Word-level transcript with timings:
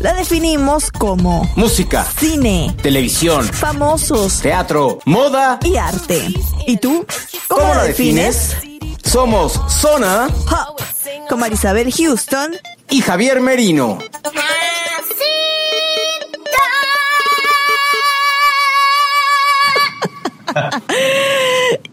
la 0.00 0.12
definimos 0.14 0.90
como 0.90 1.50
Música, 1.56 2.04
cine, 2.18 2.74
televisión, 2.82 3.44
famosos 3.44 4.40
teatro, 4.40 4.98
moda. 5.04 5.58
y 5.64 5.76
arte. 5.76 6.28
¿Y 6.66 6.76
tú? 6.76 7.04
¿Cómo, 7.48 7.62
¿Cómo 7.62 7.74
la 7.74 7.84
defines? 7.84 8.56
Somos 9.04 9.60
Zona 9.68 10.28
Pop, 10.48 10.80
con 11.28 11.40
Marisabel 11.40 11.92
Houston 11.92 12.52
y 12.90 13.00
Javier 13.00 13.40
Merino. 13.40 13.98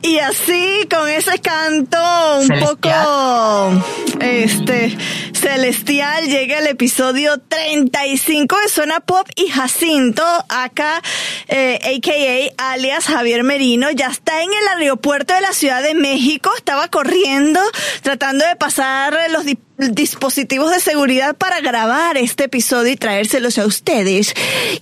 Y 0.02 0.20
así, 0.20 0.88
con 0.90 1.10
ese 1.10 1.40
canto 1.40 1.98
un 2.40 2.48
Celestial. 2.48 2.76
poco 2.76 3.84
este 4.22 4.98
celestial, 5.46 6.26
llega 6.26 6.58
el 6.58 6.66
episodio 6.66 7.38
35 7.38 8.56
de 8.64 8.68
Zona 8.68 9.00
Pop 9.00 9.28
y 9.36 9.48
Jacinto, 9.48 10.24
acá, 10.50 11.04
eh, 11.48 11.78
a.k.a. 11.84 12.72
alias 12.72 13.06
Javier 13.06 13.44
Merino, 13.44 13.92
ya 13.92 14.08
está 14.08 14.42
en 14.42 14.50
el 14.50 14.82
aeropuerto 14.82 15.36
de 15.36 15.42
la 15.42 15.54
Ciudad 15.54 15.84
de 15.84 15.94
México, 15.94 16.50
estaba 16.58 16.88
corriendo, 16.88 17.60
tratando 18.02 18.44
de 18.44 18.56
pasar 18.56 19.16
los 19.30 19.46
dispositivos 19.78 20.72
de 20.72 20.80
seguridad 20.80 21.36
para 21.36 21.60
grabar 21.60 22.18
este 22.18 22.46
episodio 22.46 22.94
y 22.94 22.96
traérselos 22.96 23.58
a 23.58 23.66
ustedes, 23.66 24.34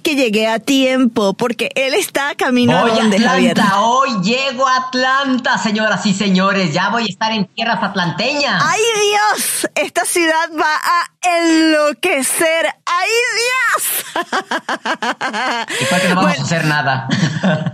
que 0.03 0.15
llegué 0.15 0.47
a 0.47 0.59
tiempo, 0.59 1.33
porque 1.33 1.71
él 1.75 1.93
está 1.93 2.35
camino 2.35 2.77
a 2.77 2.83
Hoy 2.83 2.91
donde, 2.91 3.19
Javier. 3.19 3.51
Atlanta, 3.51 3.81
hoy 3.81 4.09
llego 4.21 4.67
a 4.67 4.77
Atlanta, 4.77 5.57
señoras 5.57 6.05
y 6.05 6.13
señores. 6.13 6.73
Ya 6.73 6.89
voy 6.89 7.03
a 7.03 7.05
estar 7.07 7.31
en 7.31 7.45
tierras 7.45 7.81
atlanteñas. 7.81 8.63
¡Ay 8.65 8.81
Dios! 9.09 9.67
Esta 9.75 10.05
ciudad 10.05 10.49
va 10.59 10.75
a 10.75 11.37
enloquecer. 11.39 12.67
¡Ay 12.85 13.09
Dios! 13.39 14.03
Y 15.79 15.85
que 15.85 16.09
no 16.09 16.15
vamos 16.15 16.23
Bueno, 16.23 16.41
a 16.41 16.45
hacer 16.45 16.65
nada. 16.65 17.07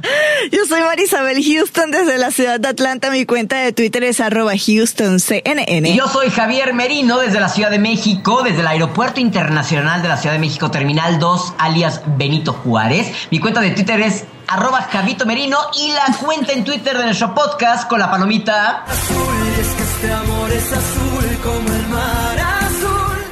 yo 0.51 0.65
soy 0.65 0.81
Marisabel 0.81 1.43
Houston 1.43 1.91
desde 1.91 2.17
la 2.17 2.31
ciudad 2.31 2.59
de 2.59 2.67
Atlanta. 2.67 3.09
Mi 3.11 3.25
cuenta 3.25 3.57
de 3.57 3.73
Twitter 3.73 4.03
es 4.03 4.19
arroba 4.19 4.53
HoustonCNN. 4.53 5.85
Y 5.85 5.97
yo 5.97 6.07
soy 6.07 6.29
Javier 6.29 6.73
Merino 6.73 7.08
desde 7.17 7.39
la 7.39 7.49
Ciudad 7.49 7.71
de 7.71 7.79
México, 7.79 8.43
desde 8.43 8.61
el 8.61 8.67
Aeropuerto 8.67 9.19
Internacional 9.19 10.01
de 10.01 10.09
la 10.09 10.17
Ciudad 10.17 10.33
de 10.33 10.39
México, 10.39 10.69
Terminal 10.69 11.17
2, 11.17 11.53
alias 11.57 12.01
Benito 12.05 12.53
Juárez. 12.53 13.11
Mi 13.31 13.39
cuenta 13.39 13.61
de 13.61 13.71
Twitter 13.71 13.99
es 14.01 14.25
arroba 14.47 14.83
Javito 14.83 15.25
Merino 15.25 15.57
y 15.75 15.91
la 15.91 16.15
cuenta 16.17 16.53
en 16.53 16.63
Twitter 16.63 16.97
de 16.97 17.05
nuestro 17.05 17.33
podcast 17.33 17.89
con 17.89 17.99
la 17.99 18.11
palomita 18.11 18.85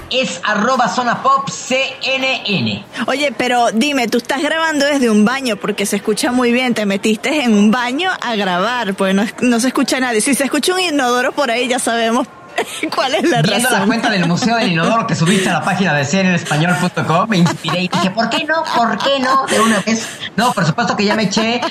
es 0.09 0.39
arroba 0.43 0.87
Zona 0.87 1.21
Pop 1.21 1.49
CNN. 1.49 2.85
Oye, 3.07 3.33
pero 3.37 3.71
dime, 3.71 4.07
tú 4.07 4.17
estás 4.17 4.41
grabando 4.41 4.85
desde 4.85 5.09
un 5.09 5.25
baño 5.25 5.57
porque 5.57 5.85
se 5.85 5.97
escucha 5.97 6.31
muy 6.31 6.51
bien. 6.51 6.73
Te 6.73 6.85
metiste 6.85 7.43
en 7.43 7.53
un 7.53 7.71
baño 7.71 8.09
a 8.21 8.35
grabar, 8.35 8.95
pues 8.95 9.13
no, 9.13 9.25
no 9.41 9.59
se 9.59 9.67
escucha 9.67 9.99
nadie. 9.99 10.21
Si 10.21 10.33
se 10.33 10.45
escucha 10.45 10.73
un 10.73 10.79
inodoro 10.79 11.31
por 11.31 11.51
ahí, 11.51 11.67
ya 11.67 11.79
sabemos 11.79 12.27
cuál 12.95 13.15
es 13.15 13.29
la 13.29 13.41
Viendo 13.41 13.67
razón. 13.69 13.79
la 13.81 13.85
cuenta 13.85 14.09
del 14.09 14.27
Museo 14.27 14.55
del 14.57 14.71
Inodoro 14.71 15.05
que 15.07 15.15
subiste 15.15 15.49
a 15.49 15.53
la 15.53 15.63
página 15.63 15.93
de 15.93 16.05
cnenespañol.com, 16.05 17.29
me 17.29 17.37
inspiré 17.37 17.81
y 17.83 17.87
dije, 17.87 18.09
¿por 18.11 18.29
qué 18.29 18.43
no? 18.43 18.63
¿Por 18.75 18.97
qué 18.97 19.19
no? 19.19 19.45
De 19.47 19.59
una 19.59 19.79
vez. 19.81 20.07
No, 20.35 20.51
por 20.53 20.65
supuesto 20.65 20.95
que 20.95 21.05
ya 21.05 21.15
me 21.15 21.23
eché 21.23 21.61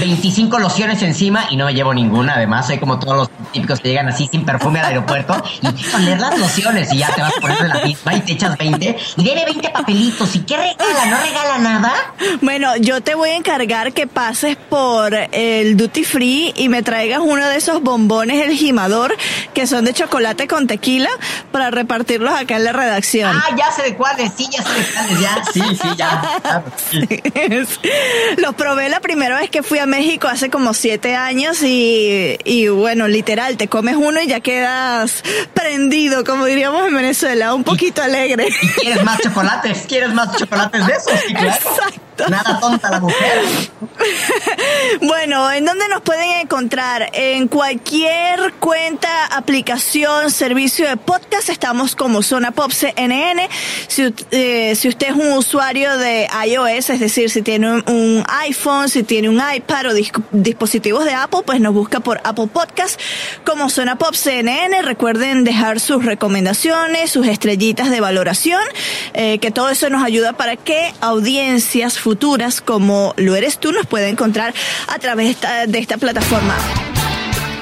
25 0.00 0.58
lociones 0.58 1.02
encima 1.02 1.46
y 1.50 1.56
no 1.56 1.66
me 1.66 1.74
llevo 1.74 1.94
ninguna. 1.94 2.34
Además, 2.34 2.66
soy 2.66 2.78
como 2.78 2.98
todos 2.98 3.16
los 3.16 3.30
típicos 3.52 3.80
que 3.80 3.88
llegan 3.88 4.08
así 4.08 4.28
sin 4.30 4.44
perfume 4.44 4.80
al 4.80 4.86
aeropuerto 4.86 5.42
y 5.62 5.68
poner 5.90 6.20
las 6.20 6.38
lociones 6.38 6.92
y 6.92 6.98
ya 6.98 7.12
te 7.14 7.20
vas 7.22 7.32
poniendo 7.40 7.66
la 7.68 7.84
misma 7.84 8.14
y 8.14 8.20
te 8.20 8.32
echas 8.32 8.56
20 8.56 8.96
y 9.16 9.24
debe 9.24 9.44
20 9.44 9.68
papelitos. 9.70 10.34
¿Y 10.36 10.40
qué 10.40 10.56
regala? 10.56 11.06
¿No 11.06 11.20
regala 11.20 11.58
nada? 11.58 11.92
Bueno, 12.40 12.76
yo 12.76 13.00
te 13.00 13.14
voy 13.14 13.30
a 13.30 13.36
encargar 13.36 13.92
que 13.92 14.06
pases 14.06 14.56
por 14.56 15.14
el 15.14 15.76
duty 15.76 16.04
free 16.04 16.52
y 16.56 16.68
me 16.68 16.82
traigas 16.82 17.20
uno 17.22 17.46
de 17.48 17.56
esos 17.56 17.82
bombones, 17.82 18.46
el 18.46 18.52
gimador, 18.56 19.16
que 19.54 19.66
son 19.66 19.84
de 19.84 19.92
chocolate 19.98 20.46
con 20.46 20.66
tequila, 20.66 21.10
para 21.50 21.70
repartirlos 21.70 22.32
acá 22.32 22.56
en 22.56 22.64
la 22.64 22.72
redacción. 22.72 23.34
Ah, 23.34 23.54
ya 23.56 23.72
sé 23.72 23.82
de 23.82 23.96
cuáles, 23.96 24.32
sí, 24.36 24.46
ya 24.50 24.62
sé 24.62 24.72
de 24.72 24.86
cuáles, 24.86 25.20
ya. 25.20 25.42
Sí, 25.52 25.62
sí, 25.80 25.88
ya. 25.96 26.62
Sí. 26.90 27.08
Los 28.36 28.54
probé 28.54 28.88
la 28.88 29.00
primera 29.00 29.40
vez 29.40 29.50
que 29.50 29.62
fui 29.62 29.78
a 29.78 29.86
México 29.86 30.28
hace 30.28 30.50
como 30.50 30.72
siete 30.72 31.16
años 31.16 31.62
y, 31.62 32.38
y 32.44 32.68
bueno, 32.68 33.08
literal, 33.08 33.56
te 33.56 33.68
comes 33.68 33.96
uno 33.96 34.20
y 34.20 34.28
ya 34.28 34.40
quedas 34.40 35.24
prendido, 35.54 36.24
como 36.24 36.44
diríamos 36.44 36.86
en 36.86 36.94
Venezuela, 36.94 37.54
un 37.54 37.64
poquito 37.64 38.02
alegre. 38.02 38.48
¿Y 38.62 38.68
quieres 38.68 39.02
más 39.02 39.18
chocolates? 39.20 39.84
¿Quieres 39.88 40.12
más 40.12 40.36
chocolates 40.36 40.86
de 40.86 40.92
esos? 40.92 41.20
Sí, 41.26 41.34
claro. 41.34 41.58
Nada 42.30 42.58
tonta 42.60 42.90
la 42.90 43.00
mujer. 43.00 43.42
Bueno, 45.00 45.50
¿en 45.52 45.64
dónde 45.64 45.88
nos 45.88 46.02
pueden 46.02 46.30
encontrar? 46.40 47.10
En 47.12 47.48
cualquier 47.48 48.52
cuenta, 48.54 49.26
aplicación, 49.26 50.30
servicio 50.30 50.88
de 50.88 50.96
podcast, 50.96 51.48
estamos 51.48 51.94
como 51.96 52.22
Zona 52.22 52.50
Pop 52.52 52.70
CNN. 52.72 53.48
Si, 53.86 54.14
eh, 54.30 54.74
si 54.76 54.88
usted 54.88 55.08
es 55.08 55.14
un 55.14 55.32
usuario 55.32 55.96
de 55.98 56.28
iOS, 56.46 56.90
es 56.90 57.00
decir, 57.00 57.30
si 57.30 57.42
tiene 57.42 57.82
un, 57.86 58.24
iPhone, 58.28 58.88
si 58.88 59.02
tiene 59.02 59.28
un 59.28 59.40
iPad 59.54 59.86
o 59.86 59.94
dis- 59.94 60.12
dispositivos 60.32 61.04
de 61.04 61.14
Apple, 61.14 61.40
pues 61.44 61.60
nos 61.60 61.74
busca 61.74 62.00
por 62.00 62.20
Apple 62.24 62.48
Podcast 62.52 63.00
como 63.44 63.68
Zona 63.70 63.96
Pop 63.96 64.14
CNN. 64.14 64.82
Recuerden 64.82 65.44
dejar 65.44 65.80
sus 65.80 66.04
recomendaciones, 66.04 67.10
sus 67.10 67.26
estrellitas 67.26 67.90
de 67.90 68.00
valoración, 68.00 68.62
eh, 69.14 69.38
que 69.38 69.50
todo 69.50 69.68
eso 69.70 69.90
nos 69.90 70.02
ayuda 70.04 70.32
para 70.34 70.56
que 70.56 70.92
audiencias 71.00 71.98
futuras 71.98 72.17
como 72.64 73.14
lo 73.16 73.36
eres 73.36 73.58
tú 73.58 73.72
nos 73.72 73.86
pueda 73.86 74.08
encontrar 74.08 74.54
a 74.88 74.98
través 74.98 75.26
de 75.26 75.30
esta, 75.32 75.66
de 75.66 75.78
esta 75.78 75.96
plataforma. 75.96 76.56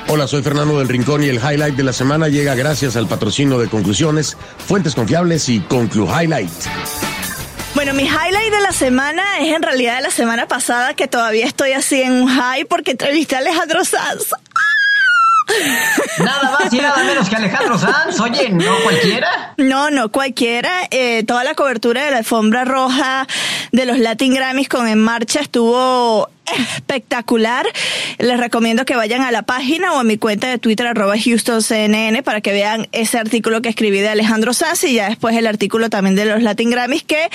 Hola, 0.08 0.26
soy 0.29 0.43
Fernando 0.43 0.79
del 0.79 0.88
Rincón 0.88 1.23
y 1.25 1.29
el 1.29 1.37
highlight 1.37 1.75
de 1.75 1.82
la 1.82 1.93
semana 1.93 2.29
llega 2.29 2.55
gracias 2.55 2.97
al 2.97 3.06
patrocinio 3.06 3.58
de 3.58 3.69
Conclusiones, 3.69 4.37
Fuentes 4.67 4.94
Confiables 4.94 5.49
y 5.49 5.61
Conclu 5.61 6.06
Highlight. 6.06 6.50
Bueno, 7.75 7.93
mi 7.93 8.05
highlight 8.05 8.53
de 8.53 8.61
la 8.61 8.73
semana 8.73 9.23
es 9.41 9.55
en 9.55 9.62
realidad 9.62 9.97
de 9.97 10.03
la 10.03 10.11
semana 10.11 10.47
pasada 10.47 10.94
que 10.94 11.09
todavía 11.09 11.47
estoy 11.47 11.73
así 11.73 12.02
en 12.02 12.12
un 12.12 12.29
high 12.29 12.64
porque 12.64 12.93
entrevisté 12.93 13.37
a 13.37 13.38
Alejandro 13.38 13.85
Sanz. 13.85 14.32
Nada 16.19 16.59
más 16.59 16.73
y 16.73 16.79
nada 16.79 17.05
menos 17.05 17.29
que 17.29 17.37
Alejandro 17.37 17.79
Sanz. 17.79 18.19
Oye, 18.20 18.49
¿no 18.49 18.76
cualquiera? 18.82 19.55
No, 19.56 19.91
no 19.91 20.11
cualquiera. 20.11 20.88
Eh, 20.91 21.25
toda 21.25 21.44
la 21.44 21.55
cobertura 21.55 22.05
de 22.05 22.11
la 22.11 22.19
alfombra 22.19 22.64
roja 22.64 23.26
de 23.72 23.86
los 23.86 23.98
Latin 23.98 24.34
Grammys 24.34 24.68
con 24.68 24.88
En 24.88 24.98
Marcha 24.98 25.40
estuvo 25.40 26.28
espectacular. 26.54 27.66
Les 28.18 28.38
recomiendo 28.38 28.84
que 28.84 28.96
vayan 28.96 29.22
a 29.22 29.32
la 29.32 29.42
página 29.42 29.92
o 29.94 29.98
a 29.98 30.04
mi 30.04 30.16
cuenta 30.16 30.48
de 30.48 30.58
Twitter 30.58 30.86
arroba 30.86 31.14
HoustonCNN 31.14 32.22
para 32.22 32.40
que 32.40 32.52
vean 32.52 32.88
ese 32.92 33.18
artículo 33.18 33.62
que 33.62 33.68
escribí 33.68 34.00
de 34.00 34.08
Alejandro 34.08 34.52
Sanz 34.52 34.84
y 34.84 34.94
ya 34.94 35.08
después 35.08 35.36
el 35.36 35.46
artículo 35.46 35.90
también 35.90 36.14
de 36.14 36.24
los 36.26 36.42
Latin 36.42 36.70
Grammys 36.70 37.02
que 37.02 37.28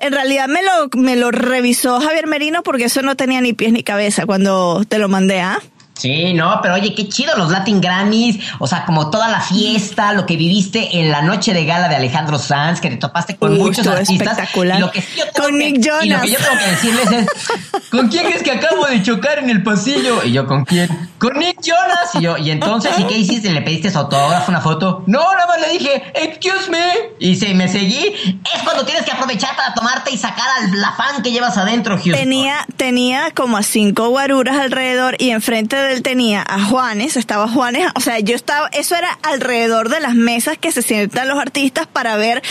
en 0.00 0.12
realidad 0.12 0.48
me 0.48 0.60
lo, 0.62 1.00
me 1.00 1.16
lo 1.16 1.30
revisó 1.30 2.00
Javier 2.00 2.26
Merino 2.26 2.62
porque 2.62 2.84
eso 2.84 3.02
no 3.02 3.16
tenía 3.16 3.40
ni 3.40 3.52
pies 3.52 3.72
ni 3.72 3.82
cabeza 3.82 4.26
cuando 4.26 4.84
te 4.88 4.98
lo 4.98 5.08
mandé, 5.08 5.40
¿ah? 5.40 5.60
Sí, 6.02 6.34
no, 6.34 6.58
pero 6.60 6.74
oye, 6.74 6.96
qué 6.96 7.08
chido 7.08 7.36
los 7.36 7.52
Latin 7.52 7.80
Grammys, 7.80 8.36
o 8.58 8.66
sea, 8.66 8.84
como 8.84 9.08
toda 9.08 9.28
la 9.28 9.40
fiesta, 9.40 10.12
lo 10.14 10.26
que 10.26 10.36
viviste 10.36 10.98
en 10.98 11.12
la 11.12 11.22
noche 11.22 11.54
de 11.54 11.64
gala 11.64 11.88
de 11.88 11.94
Alejandro 11.94 12.40
Sanz, 12.40 12.80
que 12.80 12.90
te 12.90 12.96
topaste 12.96 13.36
con 13.36 13.56
muchos 13.56 13.86
artistas. 13.86 14.36
Espectacular. 14.36 14.80
lo 14.80 14.90
que 14.90 15.04
con 15.38 15.56
Nick 15.56 15.78
Jonas. 15.78 16.04
Y 16.04 16.08
lo 16.08 16.20
que 16.20 16.30
yo 16.32 16.38
tengo 16.38 16.58
que 16.58 16.70
decirles 16.70 17.12
es, 17.12 17.88
¿con 17.88 18.08
quién 18.08 18.26
es 18.26 18.42
que 18.42 18.50
acabo 18.50 18.84
de 18.86 19.00
chocar 19.00 19.38
en 19.38 19.50
el 19.50 19.62
pasillo? 19.62 20.24
Y 20.24 20.32
yo, 20.32 20.44
¿con 20.48 20.64
quién? 20.64 20.88
Con 21.18 21.38
Nick 21.38 21.60
Jonas. 21.62 22.14
Y 22.14 22.22
yo, 22.22 22.36
¿y 22.36 22.50
entonces? 22.50 22.98
¿Y 22.98 23.04
qué 23.04 23.18
hiciste? 23.18 23.50
¿Le 23.50 23.62
pediste 23.62 23.88
su 23.88 23.98
autógrafo, 23.98 24.50
una 24.50 24.60
foto? 24.60 25.04
No, 25.06 25.20
nada 25.34 25.46
más 25.46 25.60
le 25.60 25.78
dije, 25.78 26.02
excuse 26.16 26.68
me. 26.68 26.82
Y 27.20 27.36
se 27.36 27.54
me 27.54 27.68
seguí. 27.68 28.42
Es 28.52 28.62
cuando 28.64 28.84
tienes 28.84 29.04
que 29.04 29.12
aprovechar 29.12 29.54
para 29.54 29.72
tomarte 29.72 30.10
y 30.10 30.18
sacar 30.18 30.46
al 30.58 30.80
la 30.80 30.90
fan 30.94 31.22
que 31.22 31.30
llevas 31.30 31.56
adentro, 31.56 31.94
Houston. 31.94 32.14
Tenía, 32.14 32.66
tenía 32.76 33.30
como 33.30 33.56
a 33.56 33.62
cinco 33.62 34.08
guaruras 34.08 34.56
alrededor 34.56 35.14
y 35.20 35.30
enfrente 35.30 35.76
de 35.76 35.91
él 35.92 36.02
tenía 36.02 36.44
a 36.46 36.64
Juanes, 36.64 37.16
estaba 37.16 37.48
Juanes, 37.48 37.88
o 37.94 38.00
sea, 38.00 38.18
yo 38.20 38.34
estaba, 38.34 38.68
eso 38.68 38.94
era 38.94 39.18
alrededor 39.22 39.88
de 39.88 40.00
las 40.00 40.14
mesas 40.14 40.58
que 40.58 40.72
se 40.72 40.82
sientan 40.82 41.28
los 41.28 41.38
artistas 41.38 41.86
para 41.86 42.16
ver 42.16 42.42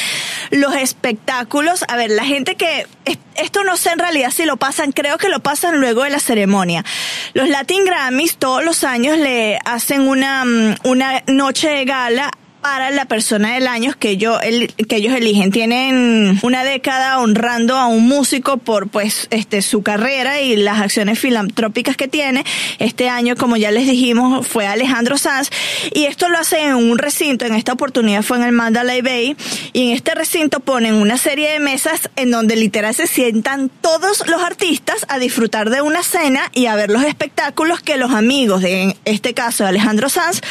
los 0.51 0.75
espectáculos. 0.75 1.83
A 1.88 1.95
ver, 1.95 2.11
la 2.11 2.25
gente 2.25 2.55
que, 2.55 2.88
esto 3.35 3.63
no 3.63 3.77
sé 3.77 3.91
en 3.91 3.99
realidad 3.99 4.31
si 4.31 4.45
lo 4.45 4.57
pasan, 4.57 4.91
creo 4.91 5.17
que 5.17 5.29
lo 5.29 5.39
pasan 5.39 5.79
luego 5.79 6.03
de 6.03 6.09
la 6.09 6.19
ceremonia. 6.19 6.85
Los 7.33 7.49
Latin 7.49 7.83
Grammys 7.85 8.38
todos 8.38 8.63
los 8.63 8.83
años 8.83 9.17
le 9.17 9.59
hacen 9.65 10.07
una, 10.07 10.45
mm, 10.45 10.75
una 10.83 11.23
noche 11.27 11.69
de 11.69 11.85
gala 11.85 12.31
para 12.61 12.91
la 12.91 13.05
persona 13.05 13.55
del 13.55 13.67
año 13.67 13.93
que, 13.97 14.17
yo, 14.17 14.39
el, 14.39 14.73
que 14.73 14.97
ellos 14.97 15.13
eligen. 15.13 15.51
Tienen 15.51 16.39
una 16.43 16.63
década 16.63 17.19
honrando 17.19 17.75
a 17.77 17.87
un 17.87 18.07
músico 18.07 18.57
por 18.57 18.87
pues 18.87 19.27
este 19.31 19.61
su 19.61 19.81
carrera 19.81 20.41
y 20.41 20.55
las 20.55 20.79
acciones 20.79 21.19
filantrópicas 21.19 21.97
que 21.97 22.07
tiene. 22.07 22.43
Este 22.79 23.09
año, 23.09 23.35
como 23.35 23.57
ya 23.57 23.71
les 23.71 23.87
dijimos, 23.87 24.47
fue 24.47 24.67
Alejandro 24.67 25.17
Sanz 25.17 25.49
y 25.93 26.05
esto 26.05 26.29
lo 26.29 26.37
hacen 26.37 26.69
en 26.69 26.75
un 26.75 26.97
recinto, 26.97 27.45
en 27.45 27.55
esta 27.55 27.73
oportunidad 27.73 28.21
fue 28.21 28.37
en 28.37 28.43
el 28.43 28.51
Mandalay 28.51 29.01
Bay 29.01 29.35
y 29.73 29.89
en 29.89 29.95
este 29.95 30.13
recinto 30.13 30.59
ponen 30.59 30.95
una 30.95 31.17
serie 31.17 31.51
de 31.51 31.59
mesas 31.59 32.09
en 32.15 32.31
donde 32.31 32.55
literal 32.55 32.93
se 32.93 33.07
sientan 33.07 33.69
todos 33.81 34.27
los 34.27 34.41
artistas 34.41 35.05
a 35.09 35.17
disfrutar 35.19 35.69
de 35.69 35.81
una 35.81 36.03
cena 36.03 36.41
y 36.53 36.67
a 36.67 36.75
ver 36.75 36.91
los 36.91 37.03
espectáculos 37.03 37.81
que 37.81 37.97
los 37.97 38.11
amigos 38.11 38.61
de 38.61 38.81
en 38.81 38.95
este 39.05 39.33
caso 39.33 39.65
Alejandro 39.65 40.09
Sanz 40.09 40.41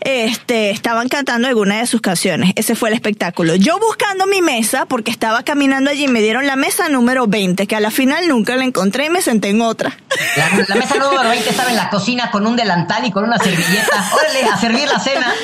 este 0.00 0.70
estaban 0.70 1.08
cantando 1.08 1.48
una 1.60 1.78
de 1.78 1.86
sus 1.86 2.00
canciones. 2.00 2.52
Ese 2.56 2.74
fue 2.74 2.88
el 2.88 2.94
espectáculo. 2.94 3.54
Yo 3.54 3.78
buscando 3.78 4.26
mi 4.26 4.42
mesa, 4.42 4.86
porque 4.86 5.10
estaba 5.10 5.42
caminando 5.42 5.90
allí, 5.90 6.08
me 6.08 6.20
dieron 6.20 6.46
la 6.46 6.56
mesa 6.56 6.88
número 6.88 7.26
20, 7.26 7.66
que 7.66 7.76
a 7.76 7.80
la 7.80 7.90
final 7.90 8.28
nunca 8.28 8.56
la 8.56 8.64
encontré 8.64 9.06
y 9.06 9.10
me 9.10 9.22
senté 9.22 9.48
en 9.48 9.60
otra. 9.60 9.96
La, 10.36 10.74
mesa 10.74 10.96
número 10.96 11.28
20 11.28 11.50
estaba 11.50 11.70
en 11.70 11.76
la 11.76 11.90
cocina 11.90 12.30
con 12.30 12.46
un 12.46 12.56
delantal 12.56 13.04
y 13.04 13.10
con 13.10 13.24
una 13.24 13.38
servilleta. 13.38 14.10
Órale, 14.14 14.44
a 14.44 14.56
servir 14.58 14.88
la 14.88 14.98
cena. 14.98 15.34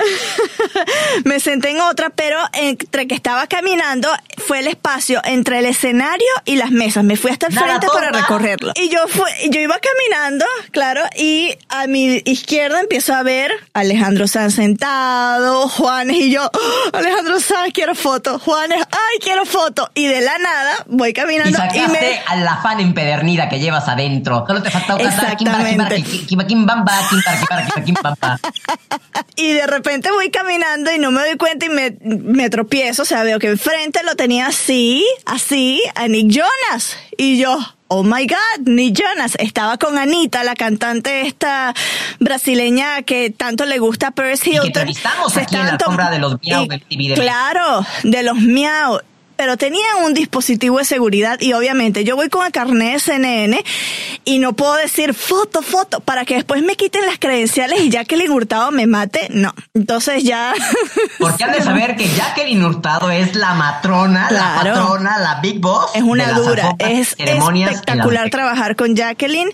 me 1.24 1.40
senté 1.40 1.70
en 1.70 1.80
otra, 1.80 2.10
pero 2.10 2.38
entre 2.52 3.06
que 3.06 3.14
estaba 3.14 3.46
caminando 3.46 4.08
fue 4.38 4.60
el 4.60 4.68
espacio 4.68 5.20
entre 5.24 5.58
el 5.58 5.66
escenario 5.66 6.28
y 6.44 6.56
las 6.56 6.70
mesas. 6.70 7.04
Me 7.04 7.16
fui 7.16 7.30
hasta 7.30 7.46
el 7.46 7.52
frente 7.52 7.86
para 7.92 8.10
recorrerlo. 8.10 8.72
Y 8.76 8.88
yo 8.88 9.06
fue, 9.08 9.30
yo 9.50 9.60
iba 9.60 9.76
caminando, 9.78 10.44
claro, 10.70 11.02
y 11.16 11.56
a 11.68 11.86
mi 11.86 12.22
izquierda 12.24 12.80
empiezo 12.80 13.14
a 13.14 13.22
ver 13.22 13.52
a 13.74 13.80
Alejandro 13.80 14.26
Sanz 14.28 14.54
sentado, 14.54 15.68
Juanes 15.68 16.16
y 16.16 16.30
yo, 16.30 16.44
oh, 16.44 16.96
Alejandro 16.96 17.40
Sanz, 17.40 17.72
quiero 17.72 17.94
foto. 17.94 18.38
Juanes, 18.38 18.82
ay, 18.90 19.18
quiero 19.20 19.44
foto. 19.44 19.90
Y 19.94 20.06
de 20.06 20.20
la 20.20 20.38
nada 20.38 20.84
voy 20.86 21.12
caminando 21.12 21.58
y, 21.74 21.78
y 21.78 21.88
me... 21.88 22.20
a 22.26 22.36
la 22.36 22.56
fan 22.58 22.80
empedernida 22.80 23.48
que 23.48 23.58
llevas 23.58 23.88
adentro. 23.88 24.44
Solo 24.46 24.62
te 24.62 24.70
faltaba 24.70 25.00
cantar 25.00 25.36
Y 29.36 29.52
de 29.52 29.66
repente 29.66 29.89
voy 30.12 30.30
caminando 30.30 30.92
y 30.92 30.98
no 30.98 31.10
me 31.10 31.20
doy 31.20 31.36
cuenta 31.36 31.66
y 31.66 31.68
me, 31.68 31.96
me 32.02 32.50
tropiezo. 32.50 33.02
O 33.02 33.04
sea, 33.04 33.22
veo 33.22 33.38
que 33.38 33.48
enfrente 33.48 34.02
lo 34.04 34.16
tenía 34.16 34.46
así, 34.46 35.04
así, 35.26 35.82
a 35.94 36.08
Nick 36.08 36.28
Jonas. 36.28 36.96
Y 37.16 37.38
yo, 37.38 37.58
oh 37.88 38.02
my 38.02 38.26
God, 38.26 38.66
Nick 38.66 38.96
Jonas. 38.98 39.36
Estaba 39.38 39.76
con 39.78 39.98
Anita, 39.98 40.44
la 40.44 40.54
cantante 40.54 41.22
esta 41.22 41.74
brasileña 42.18 43.02
que 43.02 43.30
tanto 43.30 43.66
le 43.66 43.78
gusta 43.78 44.08
a 44.08 44.10
Hilton. 44.10 44.46
Y 44.46 44.60
que 44.60 44.66
entrevistamos 44.66 45.36
aquí 45.36 45.56
en 45.56 45.66
la 45.66 45.78
sombra 45.78 46.10
de 46.10 46.18
los 46.18 46.36
Miau 46.42 46.66
del 46.66 46.82
TV 46.82 47.14
Claro, 47.14 47.84
de 48.04 48.22
los 48.22 48.36
Miau 48.36 49.00
pero 49.40 49.56
tenían 49.56 50.04
un 50.04 50.12
dispositivo 50.12 50.76
de 50.76 50.84
seguridad 50.84 51.40
y 51.40 51.54
obviamente 51.54 52.04
yo 52.04 52.14
voy 52.14 52.28
con 52.28 52.44
el 52.44 52.52
carnet 52.52 52.92
de 52.92 53.00
CNN 53.00 53.64
y 54.26 54.38
no 54.38 54.52
puedo 54.52 54.74
decir 54.74 55.14
foto, 55.14 55.62
foto, 55.62 56.00
para 56.00 56.26
que 56.26 56.34
después 56.34 56.62
me 56.62 56.76
quiten 56.76 57.06
las 57.06 57.18
credenciales 57.18 57.80
y 57.80 57.88
Jacqueline 57.88 58.30
Hurtado 58.30 58.70
me 58.70 58.86
mate. 58.86 59.28
No, 59.30 59.54
entonces 59.72 60.24
ya... 60.24 60.52
Porque 61.18 61.42
han 61.42 61.52
de 61.52 61.62
saber 61.62 61.96
que 61.96 62.06
Jacqueline 62.06 62.62
Hurtado 62.62 63.10
es 63.10 63.34
la 63.34 63.54
matrona, 63.54 64.30
la 64.30 64.56
patrona, 64.56 65.18
la 65.18 65.40
big 65.40 65.58
boss. 65.58 65.90
Es 65.94 66.02
una 66.02 66.32
dura, 66.32 66.76
es 66.78 67.16
espectacular 67.18 68.28
trabajar 68.28 68.76
con 68.76 68.94
Jacqueline, 68.94 69.50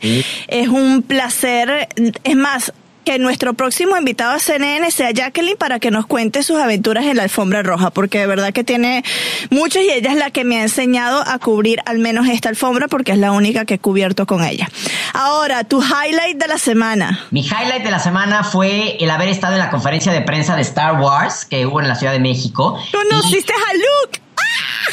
es 0.49 0.67
un 0.67 1.03
placer, 1.03 1.91
es 2.25 2.35
más, 2.35 2.73
que 3.06 3.20
nuestro 3.20 3.55
próximo 3.55 3.97
invitado 3.97 4.32
a 4.32 4.41
CNN 4.41 4.91
sea 4.91 5.12
Jacqueline 5.12 5.56
para 5.56 5.79
que 5.79 5.93
nos 5.93 6.06
cuente 6.06 6.43
sus 6.43 6.58
aventuras 6.58 7.05
en 7.05 7.17
la 7.17 7.23
alfombra 7.23 7.62
roja, 7.62 7.91
porque 7.91 8.19
de 8.19 8.26
verdad 8.26 8.53
que 8.53 8.64
tiene 8.64 9.05
muchos 9.49 9.81
y 9.81 9.91
ella 9.91 10.11
es 10.11 10.17
la 10.17 10.32
que 10.32 10.43
me 10.43 10.58
ha 10.58 10.62
enseñado 10.62 11.23
a 11.25 11.38
cubrir 11.38 11.79
al 11.87 12.00
menos 12.00 12.26
esta 12.26 12.49
alfombra 12.49 12.88
porque 12.88 13.12
es 13.12 13.19
la 13.19 13.31
única 13.31 13.64
que 13.64 13.75
he 13.75 13.79
cubierto 13.79 14.26
con 14.26 14.43
ella. 14.43 14.69
Ahora, 15.14 15.62
tu 15.62 15.81
highlight 15.81 16.37
de 16.37 16.49
la 16.49 16.58
semana. 16.58 17.20
Mi 17.31 17.43
highlight 17.43 17.85
de 17.85 17.93
la 17.93 18.00
semana 18.00 18.43
fue 18.43 18.97
el 18.99 19.09
haber 19.09 19.29
estado 19.29 19.52
en 19.52 19.61
la 19.61 19.70
conferencia 19.70 20.11
de 20.12 20.23
prensa 20.23 20.56
de 20.56 20.62
Star 20.62 21.00
Wars 21.00 21.44
que 21.44 21.64
hubo 21.64 21.81
en 21.81 21.87
la 21.87 21.94
Ciudad 21.94 22.12
de 22.12 22.19
México. 22.20 22.76
¿Conociste 22.91 23.52
a 23.52 23.75
Luke? 23.75 24.25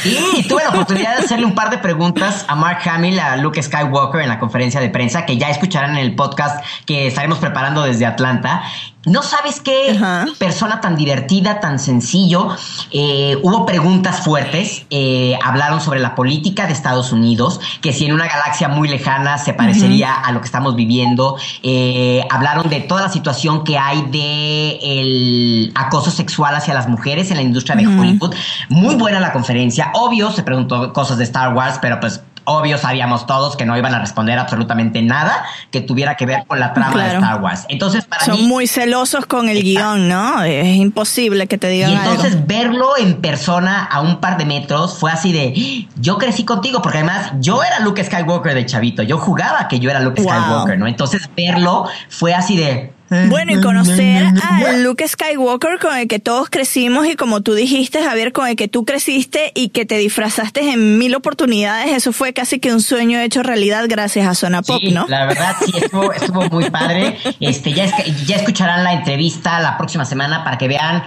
Y 0.03 0.43
tuve 0.47 0.63
la 0.63 0.69
oportunidad 0.69 1.17
de 1.17 1.23
hacerle 1.23 1.45
un 1.45 1.55
par 1.55 1.69
de 1.69 1.77
preguntas 1.77 2.45
a 2.47 2.55
Mark 2.55 2.79
Hamill, 2.89 3.19
a 3.19 3.37
Luke 3.37 3.61
Skywalker 3.61 4.21
en 4.21 4.29
la 4.29 4.39
conferencia 4.39 4.81
de 4.81 4.89
prensa, 4.89 5.25
que 5.25 5.37
ya 5.37 5.49
escucharán 5.49 5.91
en 5.91 5.97
el 5.97 6.15
podcast 6.15 6.63
que 6.85 7.07
estaremos 7.07 7.39
preparando 7.39 7.83
desde 7.83 8.05
Atlanta. 8.05 8.63
No 9.05 9.21
sabes 9.21 9.59
qué 9.59 9.99
persona 10.37 10.79
tan 10.79 10.95
divertida, 10.95 11.59
tan 11.59 11.77
sencillo. 11.77 12.55
Eh, 12.89 13.37
hubo 13.41 13.65
preguntas 13.65 14.21
fuertes. 14.21 14.85
Eh, 14.89 15.37
hablaron 15.43 15.81
sobre 15.81 15.99
la 15.99 16.15
política 16.15 16.67
de 16.67 16.73
Estados 16.73 17.11
Unidos, 17.11 17.59
que 17.81 17.91
si 17.91 18.05
en 18.05 18.13
una 18.13 18.27
galaxia 18.27 18.69
muy 18.69 18.87
lejana 18.87 19.37
se 19.37 19.53
parecería 19.53 20.13
a 20.13 20.31
lo 20.31 20.39
que 20.39 20.45
estamos 20.45 20.75
viviendo. 20.75 21.37
Eh, 21.63 22.25
hablaron 22.29 22.69
de 22.69 22.79
toda 22.79 23.01
la 23.01 23.09
situación 23.09 23.65
que 23.65 23.77
hay 23.77 24.03
de 24.03 24.79
el 24.81 25.71
acoso 25.75 26.09
sexual 26.09 26.55
hacia 26.55 26.73
las 26.73 26.87
mujeres 26.87 27.29
en 27.29 27.37
la 27.37 27.43
industria 27.43 27.75
de 27.75 27.85
Hollywood. 27.87 28.33
Muy 28.69 28.95
buena 28.95 29.19
la 29.19 29.33
conferencia. 29.33 29.91
Obvio, 29.95 30.31
se 30.31 30.43
preguntó 30.43 30.93
cosas 30.93 31.17
de 31.17 31.25
Star 31.25 31.53
Wars, 31.53 31.77
pero 31.81 31.99
pues 31.99 32.21
obvio 32.45 32.77
sabíamos 32.77 33.25
todos 33.25 33.55
que 33.55 33.65
no 33.65 33.77
iban 33.77 33.93
a 33.93 33.99
responder 33.99 34.39
absolutamente 34.39 35.01
nada 35.01 35.45
que 35.71 35.81
tuviera 35.81 36.15
que 36.15 36.25
ver 36.25 36.45
con 36.47 36.59
la 36.59 36.73
trama 36.73 37.03
de 37.03 37.15
Star 37.15 37.41
Wars. 37.41 37.65
Entonces, 37.69 38.05
para 38.05 38.25
Son 38.25 38.43
muy 38.47 38.67
celosos 38.67 39.25
con 39.25 39.49
el 39.49 39.63
guion, 39.63 40.07
¿no? 40.07 40.43
Es 40.43 40.75
imposible 40.75 41.47
que 41.47 41.57
te 41.57 41.67
digan 41.67 41.91
Y 41.91 41.95
entonces 41.95 42.47
verlo 42.47 42.97
en 42.97 43.15
persona 43.21 43.83
a 43.83 44.01
un 44.01 44.19
par 44.19 44.37
de 44.37 44.45
metros 44.45 44.97
fue 44.97 45.11
así 45.11 45.33
de, 45.33 45.87
yo 45.99 46.17
crecí 46.17 46.43
contigo, 46.45 46.81
porque 46.81 46.99
además 46.99 47.33
yo 47.39 47.63
era 47.63 47.79
Luke 47.79 48.03
Skywalker 48.03 48.53
de 48.53 48.65
chavito, 48.65 49.03
yo 49.03 49.17
jugaba 49.17 49.67
que 49.67 49.79
yo 49.79 49.89
era 49.89 49.99
Luke 49.99 50.21
Skywalker, 50.21 50.77
¿no? 50.77 50.87
Entonces 50.87 51.29
verlo 51.35 51.85
fue 52.09 52.33
así 52.33 52.57
de, 52.57 52.92
bueno, 53.29 53.51
y 53.51 53.61
conocer 53.61 54.25
a 54.43 54.73
Luke 54.73 55.07
Skywalker 55.07 55.79
con 55.79 55.97
el 55.97 56.07
que 56.07 56.19
todos 56.19 56.49
crecimos 56.49 57.07
y 57.07 57.15
como 57.15 57.41
tú 57.41 57.53
dijiste, 57.53 58.03
Javier, 58.03 58.31
con 58.31 58.47
el 58.47 58.55
que 58.55 58.67
tú 58.67 58.85
creciste 58.85 59.51
y 59.55 59.69
que 59.69 59.85
te 59.85 59.97
disfrazaste 59.97 60.71
en 60.71 60.97
mil 60.97 61.15
oportunidades, 61.15 61.91
eso 61.91 62.13
fue 62.13 62.33
casi 62.33 62.59
que 62.59 62.73
un 62.73 62.81
sueño 62.81 63.19
hecho 63.19 63.43
realidad 63.43 63.85
gracias 63.87 64.27
a 64.27 64.35
Zona 64.35 64.61
Pop, 64.61 64.81
¿no? 64.91 65.05
La 65.07 65.25
verdad, 65.25 65.55
sí, 65.65 65.71
estuvo, 65.75 66.11
estuvo 66.13 66.49
muy 66.49 66.69
padre. 66.69 67.17
Este, 67.39 67.73
ya, 67.73 67.85
ya 68.25 68.37
escucharán 68.37 68.83
la 68.83 68.93
entrevista 68.93 69.59
la 69.59 69.77
próxima 69.77 70.05
semana 70.05 70.43
para 70.43 70.57
que 70.57 70.67
vean 70.67 71.03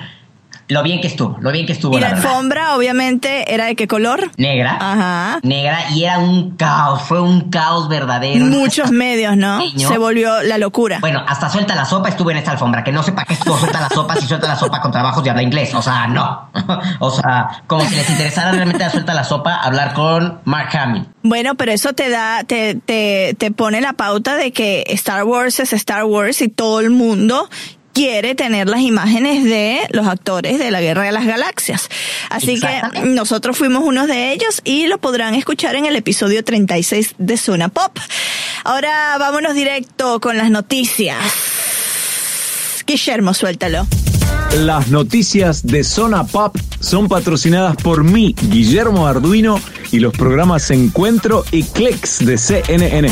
lo 0.69 0.83
bien 0.83 1.01
que 1.01 1.07
estuvo, 1.07 1.37
lo 1.41 1.53
bien 1.53 1.67
que 1.67 1.73
estuvo. 1.73 1.97
Y 1.97 2.01
la, 2.01 2.09
la 2.09 2.15
verdad. 2.15 2.31
alfombra, 2.31 2.77
obviamente, 2.77 3.53
¿era 3.53 3.67
de 3.67 3.77
qué 3.77 3.87
color? 3.87 4.31
Negra. 4.37 4.77
Ajá. 4.81 5.41
Negra 5.43 5.91
y 5.93 6.05
era 6.05 6.19
un 6.19 6.57
caos, 6.57 7.03
fue 7.03 7.21
un 7.21 7.51
caos 7.51 7.89
verdadero. 7.89 8.45
Muchos 8.45 8.91
medios, 8.91 9.37
¿no? 9.37 9.61
Se 9.77 9.99
volvió 9.99 10.43
la 10.43 10.59
locura. 10.59 10.99
Bueno, 11.01 11.25
hasta 11.27 11.49
suelta 11.49 11.75
la 11.75 11.85
sopa 11.85 12.09
estuvo 12.09 12.31
en 12.31 12.39
esta 12.39 12.53
alfombra, 12.53 12.83
que 12.83 12.93
no 12.93 13.03
sé 13.03 13.13
para 13.13 13.27
qué 13.27 13.35
estuvo 13.35 13.57
suelta 13.59 13.81
la 13.81 13.89
sopa 13.89 14.17
si 14.17 14.27
suelta 14.27 14.49
la 14.49 14.57
sopa 14.57 14.81
con 14.81 14.91
trabajos 14.91 15.23
de 15.23 15.31
habla 15.31 15.43
inglés. 15.43 15.75
O 15.75 15.83
sea, 15.83 16.07
no. 16.07 16.51
o 16.99 17.11
sea, 17.11 17.63
como 17.67 17.85
si 17.85 17.95
les 17.95 18.09
interesara 18.11 18.53
realmente 18.53 18.81
la 18.81 18.91
suelta 18.91 19.15
la 19.15 19.25
sopa 19.25 19.57
hablar 19.57 19.95
con 19.95 20.41
Mark 20.45 20.77
Hamill. 20.77 21.07
Bueno, 21.23 21.55
pero 21.55 21.73
eso 21.73 21.93
te 21.93 22.09
da, 22.09 22.45
te, 22.45 22.75
te, 22.75 23.35
te 23.39 23.51
pone 23.51 23.81
la 23.81 23.93
pauta 23.93 24.37
de 24.37 24.53
que 24.53 24.85
Star 24.89 25.25
Wars 25.25 25.61
es 25.61 25.73
Star 25.73 26.05
Wars 26.05 26.43
y 26.43 26.49
todo 26.49 26.81
el 26.81 26.91
mundo 26.91 27.49
quiere 27.97 28.35
tener 28.35 28.69
las 28.69 28.83
imágenes 28.83 29.43
de 29.43 29.89
los 29.93 30.07
actores 30.07 30.59
de 30.59 30.71
la 30.71 30.83
Guerra 30.83 31.05
de 31.05 31.13
las 31.13 31.25
Galaxias. 31.25 31.89
Así 32.29 32.61
que 32.61 33.01
nosotros 33.07 33.57
fuimos 33.57 33.83
uno 33.83 34.07
de 34.07 34.35
ellos 34.35 34.61
y 34.65 34.87
lo 34.87 34.99
podrán 34.99 35.35
escuchar 35.35 35.77
en 35.77 35.87
el 35.87 35.97
episodio 35.97 36.45
36 36.45 37.15
de 37.17 37.39
Zona 37.39 37.71
Pop. 37.71 37.97
Ahora 38.65 39.17
vámonos 39.19 39.55
directo 39.55 40.21
con 40.21 40.37
las 40.37 40.51
noticias. 40.51 41.17
Guillermo, 42.87 43.33
suéltalo. 43.33 43.87
Las 44.59 44.89
noticias 44.89 45.67
de 45.67 45.83
Zona 45.83 46.25
Pop 46.25 46.55
son 46.81 47.09
patrocinadas 47.09 47.77
por 47.77 48.05
mí, 48.05 48.37
Guillermo 48.51 49.07
Arduino, 49.07 49.59
y 49.91 50.01
los 50.01 50.13
programas 50.13 50.71
Encuentro 50.71 51.47
y 51.51 51.63
Clicks 51.63 52.27
de 52.27 52.37
CNN. 52.37 53.11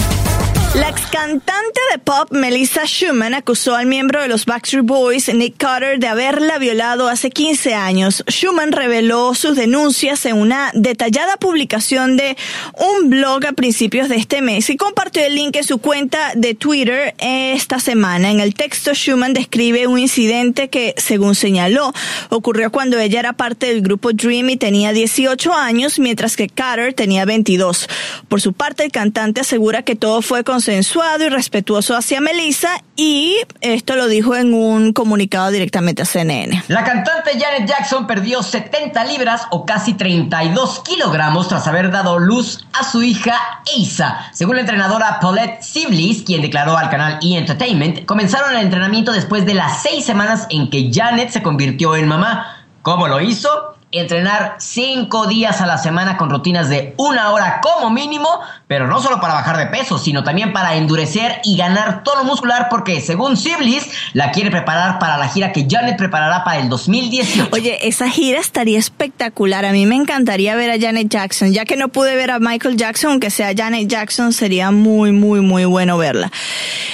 La 0.74 0.88
ex 0.88 1.02
cantante 1.06 1.80
de 1.92 1.98
pop 2.00 2.32
Melissa 2.32 2.84
Schumann 2.84 3.32
acusó 3.32 3.76
al 3.76 3.86
miembro 3.86 4.20
de 4.20 4.26
los 4.26 4.44
Backstreet 4.44 4.84
Boys, 4.84 5.32
Nick 5.32 5.56
Carter, 5.56 6.00
de 6.00 6.08
haberla 6.08 6.58
violado 6.58 7.08
hace 7.08 7.30
15 7.30 7.74
años. 7.74 8.24
Schumann 8.28 8.72
reveló 8.72 9.34
sus 9.36 9.54
denuncias 9.54 10.26
en 10.26 10.36
una 10.36 10.72
detallada 10.74 11.36
publicación 11.36 12.16
de 12.16 12.36
un 12.76 13.08
blog 13.08 13.46
a 13.46 13.52
principios 13.52 14.08
de 14.08 14.16
este 14.16 14.42
mes 14.42 14.68
y 14.68 14.76
compartió 14.76 15.24
el 15.24 15.36
link 15.36 15.54
en 15.54 15.62
su 15.62 15.78
cuenta 15.78 16.32
de 16.34 16.54
Twitter 16.56 17.14
esta 17.18 17.78
semana. 17.78 18.32
En 18.32 18.40
el 18.40 18.54
texto, 18.54 18.94
Schumann 18.94 19.32
describe 19.32 19.86
un 19.86 20.00
incidente 20.00 20.70
que, 20.70 20.94
según 20.96 21.36
señaló, 21.36 21.92
ocurrió 22.30 22.72
cuando 22.72 22.98
ella 22.98 23.20
era 23.20 23.34
parte 23.34 23.66
del 23.66 23.80
grupo 23.80 24.12
Dream 24.12 24.50
y 24.50 24.56
tenía 24.56 24.92
18 24.92 25.52
años, 25.54 26.00
mientras 26.00 26.36
que 26.36 26.48
Carter 26.48 26.94
tenía 26.94 27.24
22. 27.24 27.88
Por 28.26 28.40
su 28.40 28.52
parte, 28.52 28.82
el 28.82 28.90
cantante 28.90 29.40
asegura 29.40 29.82
que 29.82 29.94
todo 29.94 30.20
fue 30.20 30.42
consensuado 30.64 31.24
y 31.24 31.28
respetuoso 31.28 31.94
hacia 31.94 32.22
Melissa 32.22 32.70
y 32.96 33.36
esto 33.60 33.96
lo 33.96 34.08
dijo 34.08 34.34
en 34.34 34.54
un 34.54 34.94
comunicado 34.94 35.50
directamente 35.50 36.00
a 36.00 36.06
CNN. 36.06 36.64
La 36.68 36.82
cantante 36.84 37.38
Janet 37.38 37.68
Jackson 37.68 38.06
perdió 38.06 38.42
70 38.42 39.04
libras 39.04 39.42
o 39.50 39.66
casi 39.66 39.92
32 39.92 40.80
kilogramos 40.80 41.48
tras 41.48 41.66
haber 41.66 41.90
dado 41.90 42.18
luz 42.18 42.66
a 42.72 42.82
su 42.82 43.02
hija 43.02 43.38
Asa. 43.78 44.30
Según 44.32 44.54
la 44.54 44.62
entrenadora 44.62 45.20
Paulette 45.20 45.62
Siblis, 45.62 46.22
quien 46.22 46.40
declaró 46.40 46.78
al 46.78 46.88
canal 46.88 47.18
E! 47.22 47.36
Entertainment, 47.36 48.06
comenzaron 48.06 48.56
el 48.56 48.62
entrenamiento 48.62 49.12
después 49.12 49.44
de 49.44 49.52
las 49.52 49.82
seis 49.82 50.06
semanas 50.06 50.46
en 50.48 50.70
que 50.70 50.90
Janet 50.90 51.28
se 51.28 51.42
convirtió 51.42 51.94
en 51.94 52.08
mamá. 52.08 52.64
¿Cómo 52.80 53.06
lo 53.06 53.20
hizo? 53.20 53.50
Entrenar 53.92 54.56
cinco 54.58 55.26
días 55.26 55.60
a 55.60 55.66
la 55.66 55.76
semana 55.76 56.16
con 56.16 56.30
rutinas 56.30 56.70
de 56.70 56.94
una 56.96 57.30
hora 57.32 57.60
como 57.60 57.90
mínimo, 57.90 58.28
pero 58.66 58.86
no 58.86 59.00
solo 59.00 59.20
para 59.20 59.34
bajar 59.34 59.58
de 59.58 59.66
peso, 59.66 59.98
sino 59.98 60.24
también 60.24 60.52
para 60.52 60.76
endurecer 60.76 61.40
y 61.44 61.56
ganar 61.56 62.02
tono 62.02 62.24
muscular, 62.24 62.68
porque 62.70 63.00
según 63.00 63.36
Siblis, 63.36 63.90
la 64.14 64.30
quiere 64.30 64.50
preparar 64.50 64.98
para 64.98 65.18
la 65.18 65.28
gira 65.28 65.52
que 65.52 65.66
Janet 65.68 65.96
preparará 65.96 66.44
para 66.44 66.60
el 66.60 66.68
2018. 66.68 67.48
Oye, 67.52 67.86
esa 67.86 68.08
gira 68.08 68.40
estaría 68.40 68.78
espectacular. 68.78 69.64
A 69.64 69.72
mí 69.72 69.84
me 69.86 69.96
encantaría 69.96 70.54
ver 70.56 70.70
a 70.70 70.78
Janet 70.80 71.08
Jackson. 71.08 71.52
Ya 71.52 71.64
que 71.64 71.76
no 71.76 71.88
pude 71.88 72.16
ver 72.16 72.30
a 72.30 72.38
Michael 72.38 72.76
Jackson, 72.76 73.12
aunque 73.12 73.30
sea 73.30 73.52
Janet 73.54 73.86
Jackson, 73.88 74.32
sería 74.32 74.70
muy, 74.70 75.12
muy, 75.12 75.40
muy 75.40 75.66
bueno 75.66 75.98
verla. 75.98 76.32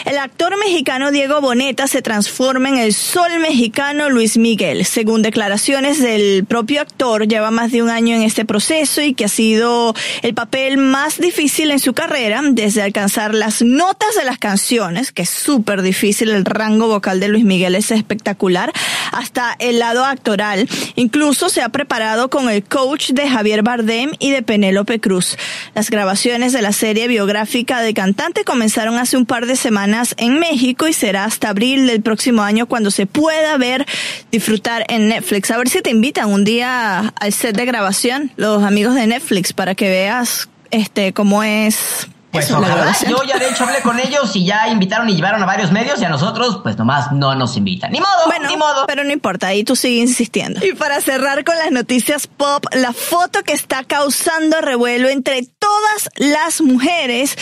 El 0.05 0.19
actor 0.19 0.59
mexicano 0.59 1.13
Diego 1.13 1.41
Boneta 1.41 1.87
se 1.87 2.03
transforma 2.03 2.69
en 2.69 2.79
el 2.79 2.95
sol 2.95 3.39
mexicano 3.41 4.11
Luis 4.11 4.37
Miguel. 4.39 4.85
Según 4.85 5.23
declaraciones 5.23 6.01
del 6.03 6.45
propio 6.45 6.81
actor, 6.81 7.29
lleva 7.29 7.51
más 7.51 7.71
de 7.71 7.83
un 7.83 7.91
año 7.91 8.17
en 8.17 8.23
este 8.23 8.45
proceso 8.45 9.03
y 9.03 9.15
que 9.15 9.27
ha 9.27 9.29
sido 9.29 9.95
el 10.23 10.35
papel 10.35 10.77
más 10.77 11.19
difícil 11.19 11.60
en 11.69 11.79
su 11.79 11.93
carrera, 11.93 12.41
desde 12.43 12.81
alcanzar 12.81 13.35
las 13.35 13.61
notas 13.61 14.15
de 14.17 14.25
las 14.25 14.39
canciones, 14.39 15.13
que 15.13 15.23
es 15.23 15.29
súper 15.29 15.83
difícil, 15.83 16.31
el 16.31 16.47
rango 16.47 16.89
vocal 16.89 17.21
de 17.21 17.29
Luis 17.29 17.45
Miguel 17.45 17.75
es 17.75 17.91
espectacular, 17.91 18.73
hasta 19.13 19.57
el 19.59 19.79
lado 19.79 20.07
actoral. 20.07 20.67
Incluso 20.95 21.51
se 21.51 21.61
ha 21.61 21.69
preparado 21.69 22.31
con 22.31 22.49
el 22.49 22.65
coach 22.65 23.11
de 23.11 23.29
Javier 23.29 23.63
Bardem 23.63 24.13
y 24.19 24.31
de 24.31 24.41
Penélope 24.41 25.01
Cruz. 25.01 25.37
Las 25.75 25.91
grabaciones 25.91 26.55
de 26.55 26.63
la 26.63 26.73
serie 26.73 27.09
biográfica 27.09 27.83
de 27.83 27.93
cantante 27.93 28.45
comenzaron 28.45 28.97
hace 28.97 29.19
un 29.19 29.27
par 29.27 29.45
de 29.45 29.57
semanas 29.57 30.15
en 30.17 30.39
México 30.39 30.89
y 30.89 30.95
será 30.95 31.25
hasta 31.25 31.51
abril 31.51 31.87
del 31.87 32.01
próximo 32.01 32.41
año 32.41 32.67
cuando 32.67 32.91
se 32.91 33.05
pueda 33.05 33.59
ver, 33.59 33.87
disfrutar 34.33 34.87
en 34.89 35.09
Netflix. 35.09 35.51
A 35.51 35.59
ver 35.59 35.69
si 35.69 35.83
te 35.83 35.91
invitan 35.91 36.31
un 36.31 36.45
día 36.45 37.13
al 37.21 37.33
set 37.35 37.55
de 37.55 37.67
grabación, 37.67 38.33
los 38.37 38.63
amigos 38.63 38.95
de 38.95 39.07
Netflix, 39.07 39.53
para 39.53 39.75
que 39.75 39.91
veas 39.91 40.49
este 40.71 41.13
cómo 41.13 41.43
es 41.43 42.07
Pues 42.31 42.45
eso, 42.47 42.61
la 42.61 42.69
ojalá, 42.69 42.97
yo 43.09 43.23
ya 43.25 43.39
de 43.39 43.49
hecho 43.49 43.65
hablé 43.65 43.81
con 43.83 43.99
ellos 43.99 44.35
y 44.37 44.45
ya 44.47 44.69
invitaron 44.69 45.09
y 45.09 45.15
llevaron 45.17 45.43
a 45.43 45.47
varios 45.47 45.73
medios 45.73 46.01
y 46.01 46.05
a 46.05 46.09
nosotros 46.09 46.61
pues 46.63 46.77
nomás 46.79 47.11
no 47.13 47.35
nos 47.35 47.57
invitan. 47.57 47.91
Ni 47.91 47.99
modo, 47.99 48.27
Bueno, 48.27 48.49
ni 48.49 48.57
modo. 48.57 48.85
pero 48.87 49.03
no 49.03 49.13
importa, 49.13 49.49
ahí 49.49 49.65
tú 49.65 49.75
sigues 49.75 50.11
insistiendo. 50.11 50.65
Y 50.65 50.73
para 50.75 51.01
cerrar 51.01 51.45
con 51.45 51.57
las 51.59 51.73
noticias 51.73 52.29
pop, 52.29 52.65
la 52.73 52.93
foto 52.93 53.43
que 53.43 53.53
está 53.53 53.83
causando 53.85 54.61
revuelo 54.61 55.09
entre 55.09 55.43
todas 55.43 56.09
las 56.17 56.61
mujeres, 56.61 57.37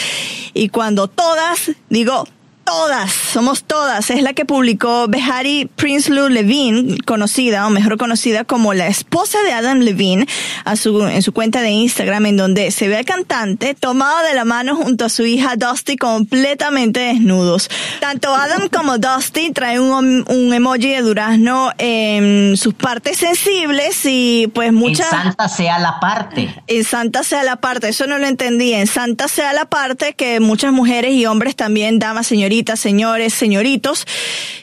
y 0.54 0.70
cuando 0.70 1.06
todas, 1.08 1.70
digo, 1.90 2.26
todas, 2.68 3.10
somos 3.10 3.64
todas, 3.64 4.10
es 4.10 4.22
la 4.22 4.34
que 4.34 4.44
publicó 4.44 5.08
Behari 5.08 5.70
Prinsloo 5.74 6.28
Levine, 6.28 6.98
conocida 7.06 7.66
o 7.66 7.70
mejor 7.70 7.96
conocida 7.96 8.44
como 8.44 8.74
la 8.74 8.88
esposa 8.88 9.40
de 9.42 9.52
Adam 9.52 9.78
Levine, 9.78 10.26
a 10.66 10.76
su, 10.76 11.06
en 11.06 11.22
su 11.22 11.32
cuenta 11.32 11.62
de 11.62 11.70
Instagram, 11.70 12.26
en 12.26 12.36
donde 12.36 12.70
se 12.70 12.88
ve 12.88 12.98
al 12.98 13.06
cantante 13.06 13.74
tomado 13.74 14.22
de 14.26 14.34
la 14.34 14.44
mano 14.44 14.76
junto 14.76 15.06
a 15.06 15.08
su 15.08 15.24
hija 15.24 15.56
Dusty 15.56 15.96
completamente 15.96 17.00
desnudos. 17.00 17.70
Tanto 18.00 18.34
Adam 18.34 18.68
como 18.68 18.98
Dusty 18.98 19.50
traen 19.50 19.80
un, 19.80 20.26
un 20.28 20.52
emoji 20.52 20.90
de 20.90 21.00
durazno 21.00 21.72
en 21.78 22.54
sus 22.58 22.74
partes 22.74 23.16
sensibles 23.16 24.04
y 24.04 24.50
pues 24.52 24.68
En 24.68 24.74
muchas... 24.74 25.08
Santa 25.08 25.48
sea 25.48 25.78
la 25.78 26.00
parte. 26.00 26.54
En 26.66 26.84
Santa 26.84 27.22
sea 27.22 27.44
la 27.44 27.56
parte, 27.56 27.88
eso 27.88 28.06
no 28.06 28.18
lo 28.18 28.26
entendí. 28.26 28.74
En 28.74 28.86
Santa 28.86 29.26
sea 29.26 29.54
la 29.54 29.64
parte 29.64 30.12
que 30.12 30.38
muchas 30.38 30.70
mujeres 30.70 31.12
y 31.12 31.24
hombres 31.24 31.56
también, 31.56 31.98
damas, 31.98 32.26
señoritas, 32.26 32.57
señores, 32.76 33.34
señoritos, 33.34 34.06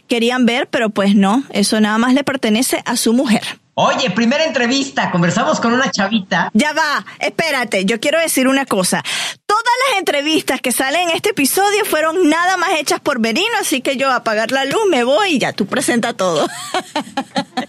querían 0.07 0.45
ver, 0.45 0.67
pero 0.67 0.89
pues 0.89 1.15
no, 1.15 1.43
eso 1.51 1.79
nada 1.79 1.97
más 1.97 2.13
le 2.13 2.23
pertenece 2.23 2.81
a 2.85 2.97
su 2.97 3.13
mujer. 3.13 3.43
Oye, 3.77 4.09
primera 4.09 4.45
entrevista, 4.45 5.11
conversamos 5.11 5.59
con 5.59 5.73
una 5.73 5.91
chavita. 5.91 6.49
Ya 6.53 6.71
va, 6.71 7.05
espérate, 7.19 7.83
yo 7.83 7.99
quiero 7.99 8.19
decir 8.21 8.47
una 8.47 8.65
cosa. 8.65 9.03
Todas 9.45 9.63
las 9.89 9.99
entrevistas 9.99 10.61
que 10.61 10.71
salen 10.71 11.09
en 11.09 11.15
este 11.15 11.31
episodio 11.31 11.83
fueron 11.83 12.29
nada 12.29 12.55
más 12.55 12.69
hechas 12.79 13.01
por 13.01 13.19
Merino, 13.19 13.51
así 13.59 13.81
que 13.81 13.97
yo 13.97 14.09
a 14.09 14.15
apagar 14.17 14.51
la 14.51 14.63
luz 14.63 14.83
me 14.89 15.03
voy 15.03 15.31
y 15.31 15.39
ya 15.39 15.51
tú 15.51 15.65
presenta 15.65 16.13
todo. 16.13 16.47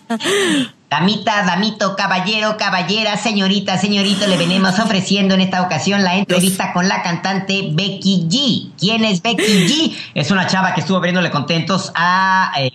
Damita, 0.98 1.42
damito, 1.42 1.94
caballero, 1.94 2.56
caballera, 2.56 3.18
señorita, 3.18 3.76
señorito, 3.76 4.26
le 4.26 4.38
venimos 4.38 4.78
ofreciendo 4.78 5.34
en 5.34 5.42
esta 5.42 5.60
ocasión 5.60 6.02
la 6.02 6.16
entrevista 6.16 6.72
con 6.72 6.88
la 6.88 7.02
cantante 7.02 7.68
Becky 7.70 8.26
G. 8.30 8.70
¿Quién 8.78 9.04
es 9.04 9.20
Becky 9.20 9.42
G? 9.42 9.94
Es 10.14 10.30
una 10.30 10.46
chava 10.46 10.72
que 10.72 10.80
estuvo 10.80 10.96
abriéndole 10.96 11.30
contentos 11.30 11.92
a... 11.94 12.50
eh, 12.58 12.70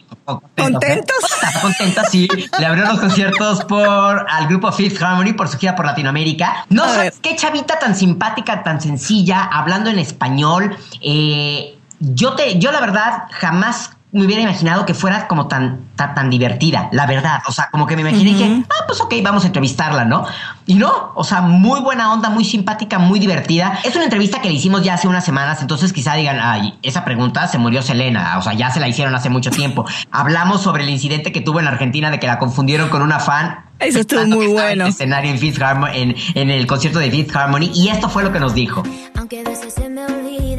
¿Contentos? 0.56 1.18
Está 1.34 1.62
contenta, 1.62 2.04
sí. 2.04 2.28
Le 2.60 2.66
abrió 2.68 2.86
los 2.86 3.00
conciertos 3.00 3.66
por 3.66 4.28
al 4.30 4.48
grupo 4.48 4.72
Fifth 4.72 5.02
Harmony 5.02 5.34
por 5.34 5.48
su 5.48 5.58
gira 5.58 5.76
por 5.76 5.88
Latinoamérica. 5.88 6.68
No 6.70 6.84
sabes 6.86 7.18
qué 7.24 7.36
chavita 7.36 7.80
tan 7.80 7.96
simpática, 7.96 8.62
tan 8.62 8.80
sencilla, 8.82 9.50
hablando 9.52 9.90
en 9.90 9.98
español. 9.98 10.78
Eh, 11.02 11.76
yo 12.00 12.34
te, 12.34 12.60
yo 12.60 12.72
la 12.72 12.82
verdad 12.82 13.24
jamás 13.32 13.98
me 14.14 14.26
hubiera 14.26 14.42
imaginado 14.42 14.86
que 14.86 14.94
fuera 14.94 15.28
como 15.28 15.48
tan, 15.48 15.86
tan, 15.96 16.14
tan 16.14 16.30
divertida, 16.30 16.90
la 16.92 17.06
verdad. 17.06 17.42
O 17.48 17.52
sea, 17.52 17.70
como 17.72 17.88
que 17.88 17.96
me 17.96 18.02
imaginé 18.02 18.36
que, 18.36 18.64
ah, 18.70 18.84
pues 18.86 19.00
ok, 19.00 19.14
vamos 19.24 19.44
a 19.46 19.48
entrevistarla, 19.48 20.04
¿no? 20.04 20.26
Y 20.66 20.76
no, 20.76 21.14
o 21.16 21.24
sea, 21.24 21.42
muy 21.42 21.80
buena 21.80 22.12
onda, 22.12 22.30
muy 22.30 22.44
simpática, 22.44 23.00
muy 23.00 23.20
divertida. 23.20 23.80
Es 23.84 23.96
una 23.96 24.04
entrevista 24.04 24.42
que 24.42 24.50
le 24.50 24.56
hicimos 24.56 24.84
ya 24.84 24.96
hace 24.96 25.08
unas 25.08 25.24
semanas, 25.24 25.62
entonces 25.62 25.94
quizá 25.94 26.16
digan, 26.16 26.40
ay, 26.42 26.78
esa 26.82 27.06
pregunta 27.06 27.48
se 27.48 27.58
murió 27.58 27.82
Selena, 27.82 28.38
o 28.38 28.42
sea, 28.42 28.54
ya 28.54 28.70
se 28.70 28.82
la 28.82 28.90
hicieron 28.90 29.16
hace 29.16 29.30
mucho 29.30 29.50
tiempo. 29.50 29.86
Hablamos 30.12 30.62
sobre 30.62 30.84
el 30.84 30.90
incidente 30.90 31.32
que 31.32 31.40
tuvo 31.40 31.62
en 31.62 31.68
Argentina 31.68 32.12
de 32.12 32.20
que 32.20 32.28
la 32.28 32.38
confundieron 32.38 32.90
con 32.90 33.02
una 33.02 33.20
fan. 33.20 33.66
Eso 33.80 34.02
estuvo 34.02 34.26
muy 34.26 34.48
bueno. 34.48 34.72
En 34.72 34.82
el 34.82 34.88
escenario 34.88 35.32
en, 35.32 35.40
Fifth 35.40 35.62
Harmony, 35.62 35.90
en, 35.94 36.16
en 36.36 36.52
el 36.52 36.68
concierto 36.68 37.00
de 37.00 37.10
Fifth 37.10 37.36
Harmony, 37.36 37.72
y 37.74 37.88
esto 37.88 38.10
fue 38.10 38.24
lo 38.24 38.32
que 38.32 38.40
nos 38.40 38.54
dijo. 38.54 38.84
Aunque 39.18 39.40
a 39.40 39.44
veces 39.44 39.74
se 39.74 39.90
me 39.90 40.06
olvide 40.06 40.51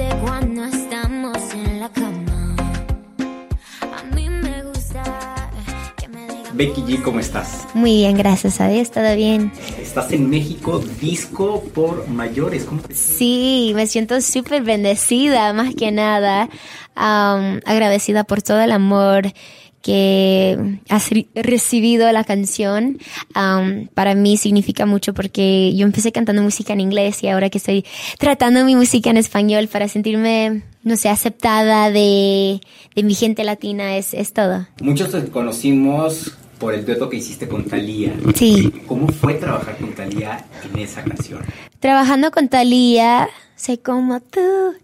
Becky 6.55 6.83
G, 6.83 7.03
¿cómo 7.03 7.19
estás? 7.21 7.67
Muy 7.75 7.97
bien, 7.97 8.17
gracias 8.17 8.61
a 8.61 8.69
Dios, 8.69 8.91
todo 8.91 9.15
bien. 9.17 9.53
Estás 9.81 10.13
en 10.13 10.29
México, 10.29 10.79
disco 11.01 11.63
por 11.75 12.09
mayores. 12.09 12.65
¿Cómo 12.65 12.83
te 12.83 12.95
Sí, 12.95 13.73
me 13.75 13.87
siento 13.87 14.21
súper 14.21 14.63
bendecida, 14.63 15.53
más 15.53 15.75
que 15.75 15.91
nada, 15.93 16.49
um, 16.97 17.61
agradecida 17.65 18.25
por 18.25 18.43
todo 18.43 18.61
el 18.61 18.73
amor 18.73 19.33
que 19.81 20.79
has 20.89 21.11
re- 21.11 21.27
recibido 21.35 22.11
la 22.13 22.23
canción. 22.23 22.99
Um, 23.35 23.87
para 23.89 24.15
mí 24.15 24.37
significa 24.37 24.87
mucho 24.87 25.13
porque 25.15 25.75
yo 25.75 25.85
empecé 25.87 26.13
cantando 26.13 26.43
música 26.43 26.73
en 26.75 26.81
inglés 26.81 27.23
y 27.25 27.29
ahora 27.29 27.51
que 27.51 27.59
estoy 27.59 27.85
tratando 28.19 28.65
mi 28.65 28.77
música 28.77 29.11
en 29.11 29.17
español 29.17 29.67
para 29.69 29.89
sentirme, 29.89 30.63
no 30.85 30.97
sé, 30.97 31.09
aceptada 31.09 31.91
de, 31.91 32.61
de 32.95 33.03
mi 33.03 33.15
gente 33.15 33.43
latina 33.43 33.97
es, 33.97 34.15
es 34.15 34.33
todo. 34.33 34.69
Muchos 34.81 35.11
te 35.11 35.25
conocimos 35.31 36.37
por 36.63 36.73
el 36.75 36.87
dueto 36.87 37.09
que 37.11 37.17
hiciste 37.17 37.49
con 37.49 37.65
Thalía. 37.65 38.15
Sí. 38.37 38.73
¿Cómo 38.87 39.09
fue 39.09 39.35
trabajar 39.35 39.77
con 39.79 39.93
Thalía 39.95 40.47
en 40.73 40.79
esa 40.79 41.03
canción? 41.03 41.41
Trabajando 41.81 42.31
con 42.31 42.49
Thalía, 42.49 43.29
sé 43.57 43.81
como 43.81 44.21
tú, 44.21 44.41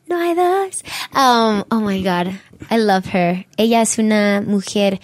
no 0.08 0.18
hay 0.18 0.35
dos. 0.35 0.82
Um, 1.14 1.62
oh 1.70 1.80
my 1.80 2.02
God, 2.02 2.32
I 2.68 2.78
love 2.78 3.06
her. 3.14 3.47
Ella 3.56 3.80
es 3.82 3.97
una 3.99 4.42
mujer 4.44 5.00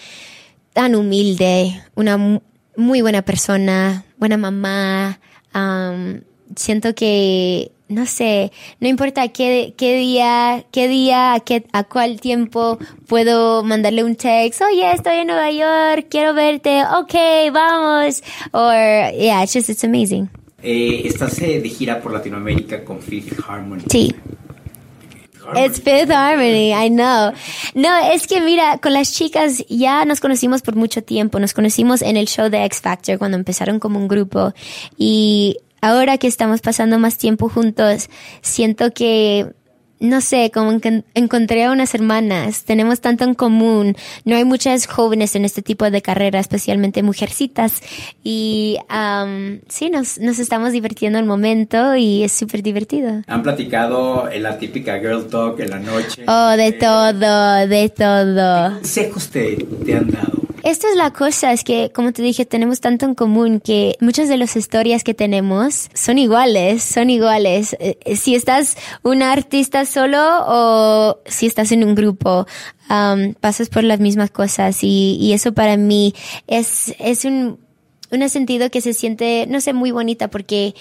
tan 0.72 0.96
humilde, 0.96 1.80
una 1.94 2.16
mu- 2.16 2.40
muy 2.76 3.02
buena 3.02 3.22
persona, 3.22 4.04
buena 4.18 4.36
mamá. 4.36 5.20
Um, 5.54 6.22
siento 6.56 6.92
que, 6.96 7.70
no 7.88 8.06
sé, 8.06 8.50
no 8.80 8.88
importa 8.88 9.28
qué, 9.28 9.74
qué 9.76 9.96
día, 9.96 10.64
qué 10.70 10.88
día, 10.88 11.34
a, 11.34 11.40
qué, 11.40 11.66
a 11.72 11.84
cuál 11.84 12.20
tiempo 12.20 12.78
puedo 13.06 13.62
mandarle 13.62 14.04
un 14.04 14.16
text. 14.16 14.62
Oye, 14.62 14.90
estoy 14.92 15.18
en 15.18 15.26
Nueva 15.26 15.50
York, 15.50 16.06
quiero 16.10 16.34
verte. 16.34 16.82
Ok, 16.82 17.14
vamos. 17.52 18.22
Or, 18.52 19.12
yeah, 19.12 19.42
it's 19.42 19.52
just, 19.52 19.68
it's 19.68 19.84
amazing. 19.84 20.30
Eh, 20.62 21.02
estás 21.04 21.38
eh, 21.42 21.60
de 21.60 21.68
gira 21.68 22.00
por 22.00 22.12
Latinoamérica 22.12 22.84
con 22.84 23.00
Fifth 23.00 23.38
Harmony. 23.46 23.82
Sí. 23.90 24.14
It's 25.54 25.78
Fifth 25.78 26.10
Harmony, 26.10 26.72
I 26.72 26.88
know. 26.88 27.32
No, 27.74 27.98
es 28.10 28.26
que 28.26 28.40
mira, 28.40 28.78
con 28.78 28.94
las 28.94 29.12
chicas 29.12 29.62
ya 29.68 30.06
nos 30.06 30.20
conocimos 30.20 30.62
por 30.62 30.74
mucho 30.74 31.02
tiempo. 31.02 31.38
Nos 31.38 31.52
conocimos 31.52 32.00
en 32.00 32.16
el 32.16 32.28
show 32.28 32.48
de 32.48 32.64
X 32.64 32.80
Factor 32.80 33.18
cuando 33.18 33.36
empezaron 33.36 33.78
como 33.78 33.98
un 33.98 34.08
grupo. 34.08 34.54
Y 34.96 35.58
ahora 35.84 36.16
que 36.16 36.26
estamos 36.26 36.62
pasando 36.62 36.98
más 36.98 37.18
tiempo 37.18 37.50
juntos, 37.50 38.08
siento 38.40 38.92
que, 38.92 39.52
no 40.00 40.22
sé, 40.22 40.50
como 40.52 40.80
que 40.80 41.04
encontré 41.12 41.64
a 41.64 41.72
unas 41.72 41.94
hermanas. 41.94 42.64
Tenemos 42.64 43.02
tanto 43.02 43.24
en 43.24 43.34
común. 43.34 43.94
No 44.24 44.34
hay 44.34 44.44
muchas 44.46 44.86
jóvenes 44.86 45.36
en 45.36 45.44
este 45.44 45.60
tipo 45.60 45.90
de 45.90 46.00
carrera, 46.00 46.40
especialmente 46.40 47.02
mujercitas. 47.02 47.82
Y 48.22 48.78
um, 48.88 49.60
sí, 49.68 49.90
nos, 49.90 50.18
nos 50.18 50.38
estamos 50.38 50.72
divirtiendo 50.72 51.18
el 51.18 51.26
momento 51.26 51.94
y 51.96 52.24
es 52.24 52.32
súper 52.32 52.62
divertido. 52.62 53.22
Han 53.26 53.42
platicado 53.42 54.30
en 54.30 54.42
la 54.42 54.58
típica 54.58 54.98
Girl 55.00 55.26
Talk 55.26 55.60
en 55.60 55.70
la 55.70 55.80
noche. 55.80 56.24
Oh, 56.26 56.56
de 56.56 56.72
todo, 56.72 57.66
de 57.66 57.88
todo. 57.90 58.68
¿Qué 58.68 58.74
consejos 58.76 59.28
te, 59.28 59.56
te 59.84 59.96
han 59.96 60.10
dado? 60.10 60.43
Esto 60.64 60.86
es 60.88 60.96
la 60.96 61.10
cosa, 61.12 61.52
es 61.52 61.62
que, 61.62 61.90
como 61.94 62.14
te 62.14 62.22
dije, 62.22 62.46
tenemos 62.46 62.80
tanto 62.80 63.04
en 63.04 63.14
común 63.14 63.60
que 63.60 63.98
muchas 64.00 64.30
de 64.30 64.38
las 64.38 64.56
historias 64.56 65.04
que 65.04 65.12
tenemos 65.12 65.90
son 65.92 66.16
iguales, 66.16 66.82
son 66.82 67.10
iguales. 67.10 67.76
Eh, 67.80 67.98
eh, 68.02 68.16
Si 68.16 68.34
estás 68.34 68.78
una 69.02 69.30
artista 69.32 69.84
solo 69.84 70.18
o 70.46 71.18
si 71.26 71.44
estás 71.46 71.70
en 71.70 71.84
un 71.84 71.94
grupo, 71.94 72.46
pasas 73.40 73.68
por 73.68 73.84
las 73.84 74.00
mismas 74.00 74.30
cosas 74.30 74.82
y, 74.82 75.18
y 75.20 75.34
eso 75.34 75.52
para 75.52 75.76
mí 75.76 76.14
es, 76.46 76.94
es 76.98 77.26
un, 77.26 77.58
un 78.10 78.28
sentido 78.30 78.70
que 78.70 78.80
se 78.80 78.94
siente, 78.94 79.46
no 79.46 79.60
sé, 79.60 79.74
muy 79.74 79.90
bonita 79.90 80.28
porque 80.28 80.74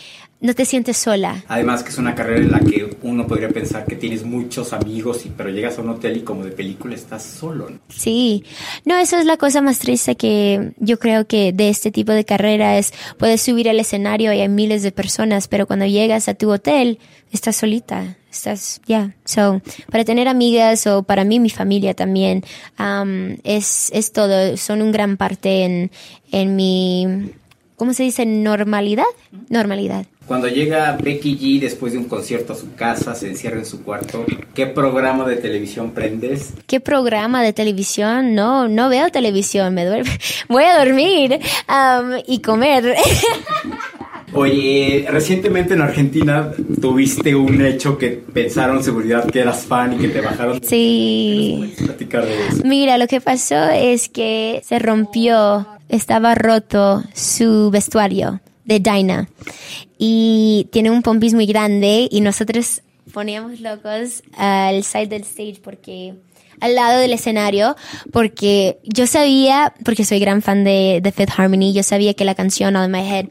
no 0.44 0.54
te 0.54 0.66
sientes 0.66 0.98
sola. 0.98 1.42
Además 1.48 1.84
que 1.84 1.90
es 1.90 1.98
una 1.98 2.14
carrera 2.14 2.42
en 2.42 2.52
la 2.52 2.60
que 2.60 2.98
uno 3.02 3.26
podría 3.26 3.48
pensar 3.48 3.86
que 3.86 3.96
tienes 3.96 4.26
muchos 4.26 4.74
amigos, 4.74 5.26
y, 5.26 5.30
pero 5.30 5.50
llegas 5.50 5.80
a 5.80 5.82
un 5.82 5.90
hotel 5.90 6.18
y 6.18 6.22
como 6.22 6.44
de 6.44 6.52
película 6.52 6.94
estás 6.96 7.24
solo. 7.24 7.70
¿no? 7.70 7.80
Sí, 7.88 8.44
no, 8.84 8.98
eso 8.98 9.18
es 9.18 9.26
la 9.26 9.38
cosa 9.38 9.62
más 9.62 9.80
triste 9.80 10.16
que 10.16 10.74
yo 10.78 11.00
creo 11.00 11.28
que 11.28 11.54
de 11.54 11.70
este 11.70 11.92
tipo 11.92 12.12
de 12.12 12.26
carrera 12.26 12.78
es, 12.78 12.94
puedes 13.18 13.42
subir 13.42 13.70
al 13.70 13.80
escenario 13.80 14.34
y 14.34 14.42
hay 14.42 14.50
miles 14.50 14.84
de 14.84 14.92
personas, 14.92 15.48
pero 15.48 15.66
cuando 15.66 15.86
llegas 15.86 16.28
a 16.28 16.34
tu 16.34 16.52
hotel, 16.52 17.00
estás 17.32 17.56
solita, 17.56 18.18
estás, 18.30 18.82
ya, 18.86 19.16
so, 19.24 19.62
para 19.90 20.04
tener 20.04 20.28
amigas 20.28 20.86
o 20.88 21.04
para 21.04 21.24
mí, 21.24 21.40
mi 21.40 21.52
familia 21.52 21.94
también, 21.94 22.44
um, 22.78 23.38
es, 23.46 23.90
es 23.94 24.12
todo, 24.12 24.58
son 24.58 24.82
un 24.82 24.92
gran 24.92 25.16
parte 25.16 25.64
en, 25.64 25.92
en 26.34 26.58
mi, 26.58 27.32
¿cómo 27.78 27.94
se 27.94 28.04
dice? 28.04 28.26
Normalidad, 28.26 29.06
normalidad. 29.50 30.06
Cuando 30.28 30.48
llega 30.48 30.98
Becky 31.02 31.38
G 31.38 31.60
después 31.60 31.92
de 31.92 32.00
un 32.00 32.06
concierto 32.06 32.54
a 32.54 32.56
su 32.56 32.74
casa, 32.76 33.14
se 33.14 33.28
encierra 33.28 33.58
en 33.58 33.66
su 33.66 33.84
cuarto, 33.84 34.26
¿qué 34.56 34.68
programa 34.68 35.28
de 35.28 35.36
televisión 35.36 35.92
prendes? 35.92 36.54
¿Qué 36.66 36.80
programa 36.80 37.44
de 37.44 37.52
televisión? 37.52 38.34
No, 38.34 38.70
no 38.70 38.88
veo 38.88 39.10
televisión, 39.10 39.74
me 39.74 39.86
duermo. 39.86 40.12
Voy 40.48 40.64
a 40.64 40.78
dormir 40.78 41.40
um, 41.68 42.22
y 42.26 42.40
comer. 42.40 42.96
Oye, 44.36 45.06
recientemente 45.10 45.76
en 45.76 45.82
Argentina 45.82 46.52
tuviste 46.82 47.36
un 47.36 47.62
hecho 47.62 47.98
que 47.98 48.10
pensaron 48.10 48.84
seguridad 48.84 49.30
que 49.30 49.42
eras 49.42 49.66
fan 49.66 49.94
y 49.94 49.98
que 49.98 50.08
te 50.08 50.22
bajaron. 50.22 50.60
sí. 50.64 51.56
¿Puedes 51.60 51.84
platicar 51.84 52.26
de 52.26 52.48
eso? 52.48 52.62
Mira, 52.64 52.98
lo 52.98 53.08
que 53.08 53.22
pasó 53.22 53.70
es 53.70 54.10
que 54.10 54.62
se 54.66 54.80
rompió, 54.80 55.68
estaba 55.90 56.34
roto 56.34 57.04
su 57.14 57.70
vestuario 57.70 58.40
de 58.66 58.80
Dinah 58.80 59.28
y 59.98 60.68
tiene 60.72 60.92
un 60.92 61.02
pompis 61.02 61.34
muy 61.34 61.46
grande 61.46 62.08
y 62.10 62.22
nosotros 62.22 62.82
poníamos 63.14 63.60
locos 63.60 64.24
al 64.38 64.84
side 64.84 65.08
del 65.08 65.24
stage 65.24 65.60
porque 65.64 66.16
al 66.60 66.76
lado 66.76 67.00
del 67.00 67.14
escenario 67.14 67.76
porque 68.12 68.80
yo 68.84 69.08
sabía, 69.08 69.74
porque 69.84 70.06
soy 70.06 70.20
gran 70.20 70.42
fan 70.42 70.64
de, 70.64 71.00
de 71.04 71.12
Fifth 71.12 71.38
Harmony, 71.38 71.74
yo 71.74 71.84
sabía 71.84 72.14
que 72.14 72.26
la 72.26 72.36
canción 72.36 72.76
All 72.76 72.86
in 72.86 72.92
My 72.92 73.08
Head 73.08 73.28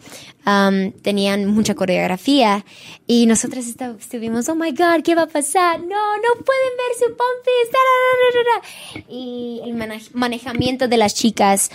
um, 0.46 0.92
tenían 1.02 1.46
mucha 1.46 1.74
coreografía 1.74 2.64
y 3.06 3.26
nosotros 3.26 3.66
esta- 3.66 3.94
estuvimos, 3.98 4.48
oh 4.48 4.54
my 4.54 4.70
god, 4.72 5.02
¿qué 5.04 5.14
va 5.14 5.22
a 5.22 5.26
pasar? 5.26 5.80
No, 5.80 5.86
no 6.16 6.44
pueden 6.44 6.72
ver 6.76 6.96
su 6.98 7.06
pompis. 7.06 7.72
da, 7.72 7.78
da, 7.88 8.08
da, 8.22 8.28
da, 8.38 9.02
da". 9.02 9.12
Y 9.12 9.60
el 9.64 9.74
manejamiento 10.14 10.88
de 10.88 10.96
las 10.96 11.14
chicas 11.14 11.70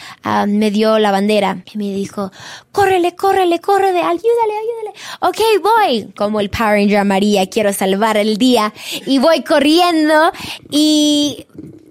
me 0.47 0.71
dio 0.71 0.99
la 0.99 1.12
bandera 1.12 1.63
y 1.73 1.77
me 1.77 1.93
dijo, 1.93 2.32
córrele, 2.71 3.15
córrele, 3.15 3.60
córrele, 3.60 3.99
ayúdale, 3.99 4.53
ayúdale. 4.58 4.93
Ok, 5.21 5.38
voy. 5.62 6.12
Como 6.15 6.39
el 6.39 6.49
Power 6.49 6.73
Ranger 6.77 7.06
María, 7.06 7.47
quiero 7.49 7.73
salvar 7.73 8.17
el 8.17 8.38
día 8.38 8.73
y 9.06 9.19
voy 9.19 9.43
corriendo 9.43 10.32
y 10.71 11.45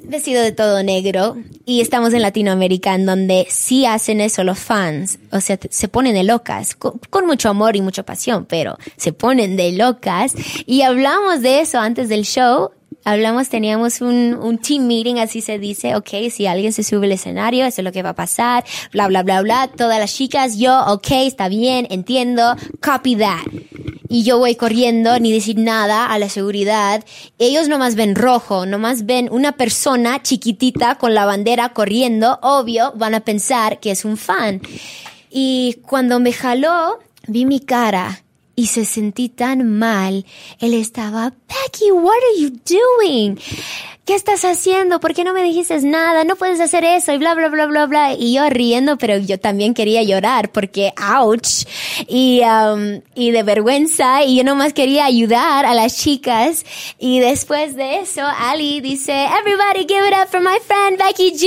vestido 0.07 0.43
de 0.43 0.53
todo 0.53 0.83
negro 0.83 1.37
y 1.65 1.81
estamos 1.81 2.13
en 2.13 2.23
Latinoamérica 2.23 2.95
en 2.95 3.07
donde 3.07 3.47
sí 3.51 3.87
hacen 3.87 4.21
eso 4.21 4.45
los 4.45 4.59
fans, 4.59 5.19
o 5.33 5.41
sea, 5.41 5.59
se 5.69 5.89
ponen 5.89 6.15
de 6.15 6.25
locas, 6.25 6.75
con, 6.75 6.99
con 7.11 7.27
mucho 7.27 7.49
amor 7.49 7.77
y 7.77 7.83
mucha 7.83 8.05
pasión, 8.05 8.47
pero 8.47 8.79
se 8.97 9.13
ponen 9.13 9.57
de 9.57 9.73
locas. 9.73 10.35
Y 10.67 10.83
hablamos 10.83 11.43
de 11.43 11.61
eso 11.61 11.79
antes 11.79 12.09
del 12.09 12.25
show. 12.25 12.71
Hablamos, 13.05 13.49
teníamos 13.49 14.01
un, 14.01 14.35
un 14.35 14.59
team 14.59 14.87
meeting, 14.87 15.17
así 15.17 15.41
se 15.41 15.61
dice, 15.61 15.95
ok, 15.95 16.29
si 16.31 16.49
alguien 16.49 16.73
se 16.73 16.83
sube 16.83 17.07
al 17.07 17.13
escenario, 17.13 17.65
eso 17.65 17.81
es 17.81 17.85
lo 17.85 17.93
que 17.93 18.03
va 18.03 18.11
a 18.11 18.15
pasar, 18.17 18.65
bla, 18.93 19.07
bla, 19.07 19.23
bla, 19.23 19.43
bla, 19.43 19.71
todas 19.77 20.01
las 20.01 20.13
chicas, 20.13 20.59
yo, 20.59 20.77
ok, 20.87 21.13
está 21.13 21.49
bien, 21.49 21.87
entiendo, 21.89 22.57
copy 22.81 23.15
that 23.15 23.45
y 24.09 24.23
yo 24.23 24.39
voy 24.39 24.55
corriendo 24.57 25.19
ni 25.19 25.33
decir 25.33 25.59
nada 25.59 26.07
a 26.07 26.19
la 26.19 26.29
seguridad. 26.29 27.05
Ellos 27.39 27.69
nomás 27.69 27.95
ven 27.95 28.15
rojo, 28.15 28.67
nomás 28.67 29.07
ven 29.07 29.29
una 29.31 29.53
persona 29.53 30.23
chiquitita 30.23 30.97
con 30.97 31.15
la 31.15 31.25
bandera 31.25 31.71
corriendo, 31.71 32.39
obvio, 32.43 32.93
van 32.97 33.15
a 33.15 33.21
pensar 33.21 33.81
que 33.81 33.91
es 33.91 34.05
un 34.05 34.17
fan. 34.17 34.61
Y 35.31 35.79
cuando 35.87 36.21
me 36.21 36.33
jaló, 36.33 36.99
vi 37.27 37.45
mi 37.45 37.61
cara 37.61 38.23
y 38.55 38.69
se 38.69 38.85
sentí 38.85 39.29
tan 39.29 39.79
mal. 39.79 40.25
Él 40.59 40.75
estaba, 40.75 41.31
Becky, 41.31 41.91
what 41.93 42.15
are 42.15 42.41
you 42.41 42.51
doing? 42.65 43.39
¿Qué 44.07 44.15
estás 44.15 44.45
haciendo? 44.45 45.01
¿Por 45.01 45.15
qué 45.15 45.25
no 45.25 45.35
me 45.35 45.43
dijiste 45.43 45.81
nada? 45.81 46.23
No 46.23 46.37
puedes 46.37 46.61
hacer 46.61 46.85
eso 46.85 47.13
y 47.13 47.19
bla, 47.19 47.35
bla, 47.35 47.49
bla, 47.49 47.67
bla, 47.67 47.87
bla. 47.87 48.15
Y 48.15 48.35
yo 48.35 48.49
riendo, 48.49 48.99
pero 48.99 49.19
yo 49.19 49.41
también 49.41 49.75
quería 49.75 50.01
llorar 50.05 50.53
porque, 50.53 50.93
ouch. 51.21 51.67
Y, 52.07 52.41
um, 52.43 53.01
y 53.17 53.33
de 53.33 53.43
vergüenza. 53.43 54.23
Y 54.23 54.37
yo 54.37 54.45
nomás 54.45 54.75
quería 54.75 55.07
ayudar 55.07 55.67
a 55.67 55.75
las 55.75 55.97
chicas. 55.99 56.65
Y 57.01 57.19
después 57.19 57.75
de 57.75 57.99
eso, 57.99 58.23
Ali 58.23 58.81
dice, 58.81 59.27
everybody 59.41 59.93
give 59.93 60.07
it 60.07 60.15
up 60.15 60.29
for 60.29 60.41
my 60.41 60.59
friend 60.65 60.99
Becky 60.99 61.33
G. 61.33 61.45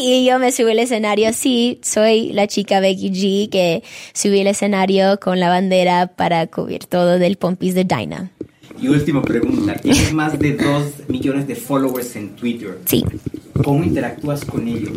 Y 0.00 0.24
yo 0.24 0.38
me 0.38 0.50
subí 0.50 0.70
al 0.70 0.78
escenario. 0.78 1.34
Sí, 1.34 1.78
soy 1.82 2.32
la 2.32 2.46
chica 2.46 2.80
Becky 2.80 3.10
G 3.10 3.50
que 3.50 3.82
subí 4.14 4.40
al 4.40 4.46
escenario 4.46 5.20
con 5.20 5.40
la 5.40 5.50
bandera 5.50 6.06
para 6.06 6.46
cubrir 6.46 6.86
todo 6.86 7.18
del 7.18 7.36
pompis 7.36 7.74
de 7.74 7.84
Dinah. 7.84 8.30
Y 8.80 8.88
última 8.88 9.22
pregunta, 9.22 9.74
tienes 9.74 10.12
más 10.12 10.38
de 10.38 10.54
2 10.54 11.08
millones 11.08 11.46
de 11.48 11.56
followers 11.56 12.14
en 12.16 12.36
Twitter. 12.36 12.78
Sí. 12.84 13.04
¿Cómo 13.64 13.82
interactúas 13.82 14.44
con 14.44 14.68
ellos? 14.68 14.92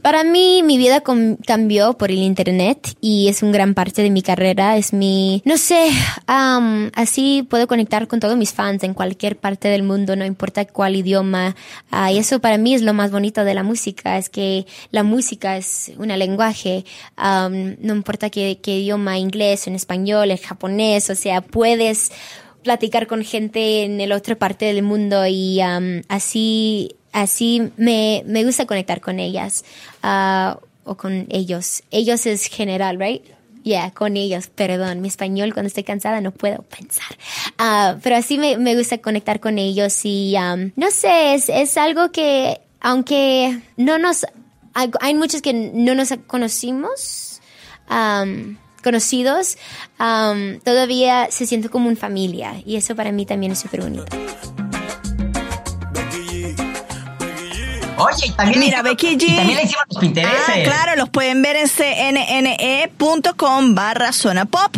Para 0.00 0.22
mí, 0.22 0.62
mi 0.62 0.78
vida 0.78 1.02
cambió 1.46 1.94
por 1.94 2.10
el 2.10 2.18
internet 2.18 2.96
y 3.00 3.28
es 3.28 3.42
un 3.42 3.50
gran 3.50 3.74
parte 3.74 4.02
de 4.02 4.10
mi 4.10 4.22
carrera. 4.22 4.76
Es 4.76 4.92
mi, 4.92 5.42
no 5.44 5.58
sé, 5.58 5.90
am, 6.26 6.92
así 6.94 7.44
puedo 7.48 7.66
conectar 7.66 8.06
con 8.06 8.20
todos 8.20 8.36
mis 8.36 8.52
fans 8.52 8.84
en 8.84 8.94
cualquier 8.94 9.36
parte 9.36 9.68
del 9.68 9.82
mundo, 9.82 10.14
no 10.14 10.24
importa 10.24 10.64
cuál 10.64 10.94
idioma. 10.94 11.56
Ah, 11.90 12.12
y 12.12 12.18
eso 12.18 12.38
para 12.40 12.56
mí 12.56 12.74
es 12.74 12.82
lo 12.82 12.94
más 12.94 13.10
bonito 13.10 13.44
de 13.44 13.54
la 13.54 13.64
música, 13.64 14.16
es 14.16 14.28
que 14.28 14.66
la 14.92 15.02
música 15.02 15.56
es 15.56 15.92
un 15.98 16.08
lenguaje. 16.16 16.84
am, 17.16 17.76
no 17.80 17.94
importa 17.94 18.30
qué, 18.30 18.60
qué 18.62 18.78
idioma, 18.78 19.18
inglés, 19.18 19.66
en 19.66 19.74
español, 19.74 20.30
en 20.30 20.38
japonés, 20.38 21.10
o 21.10 21.16
sea, 21.16 21.40
puedes 21.40 22.12
platicar 22.64 23.06
con 23.06 23.22
gente 23.22 23.84
en 23.84 24.00
el 24.00 24.10
otra 24.10 24.34
parte 24.34 24.64
del 24.64 24.82
mundo 24.82 25.24
y 25.26 25.60
am, 25.60 26.02
así 26.08 26.96
así 27.12 27.70
me, 27.76 28.24
me 28.26 28.44
gusta 28.44 28.66
conectar 28.66 29.00
con 29.00 29.20
ellas 29.20 29.64
ah, 30.02 30.58
o 30.84 30.96
con 30.96 31.26
ellos. 31.30 31.82
Ellos 31.90 32.26
es 32.26 32.46
general, 32.46 32.98
right? 32.98 33.22
Yeah, 33.62 33.92
con 33.92 34.18
ellos, 34.18 34.48
perdón. 34.48 35.00
Mi 35.00 35.08
español 35.08 35.54
cuando 35.54 35.68
estoy 35.68 35.84
cansada 35.84 36.20
no 36.20 36.32
puedo 36.32 36.62
pensar. 36.62 37.16
Ah, 37.56 37.96
pero 38.02 38.16
así 38.16 38.36
me, 38.36 38.58
me 38.58 38.76
gusta 38.76 38.98
conectar 38.98 39.40
con 39.40 39.58
ellos 39.58 40.04
y 40.04 40.36
am, 40.36 40.72
no 40.76 40.90
sé, 40.90 41.34
es, 41.34 41.48
es 41.48 41.78
algo 41.78 42.10
que 42.10 42.60
aunque 42.80 43.60
no 43.76 43.98
nos... 43.98 44.26
Hay, 44.74 44.90
hay 45.00 45.14
muchos 45.14 45.40
que 45.40 45.52
no 45.54 45.94
nos 45.94 46.12
conocimos, 46.26 47.40
am, 47.86 48.58
conocidos, 48.84 49.56
am, 49.98 50.60
todavía 50.60 51.26
se 51.30 51.46
siente 51.46 51.68
como 51.68 51.88
una 51.88 51.96
familia 51.96 52.54
y 52.64 52.76
eso 52.76 52.94
para 52.94 53.10
mí 53.10 53.26
también 53.26 53.50
es 53.52 53.58
súper 53.58 53.80
bonito. 53.80 54.04
Oye, 57.96 58.26
y 58.26 58.30
también, 58.32 58.58
Mira, 58.60 58.82
le 58.82 58.92
hicimos- 58.92 59.02
Becky 59.02 59.16
G. 59.16 59.22
y 59.32 59.36
también 59.36 59.56
le 59.56 59.62
hicimos 59.64 59.84
los 59.88 59.98
Pintereses. 60.00 60.38
Ah, 60.48 60.54
claro, 60.64 60.96
los 60.96 61.08
pueden 61.10 61.40
ver 61.42 61.54
en 61.56 61.68
cnne.com 61.68 63.74
barra 63.76 64.10
zona 64.12 64.46
pop. 64.46 64.76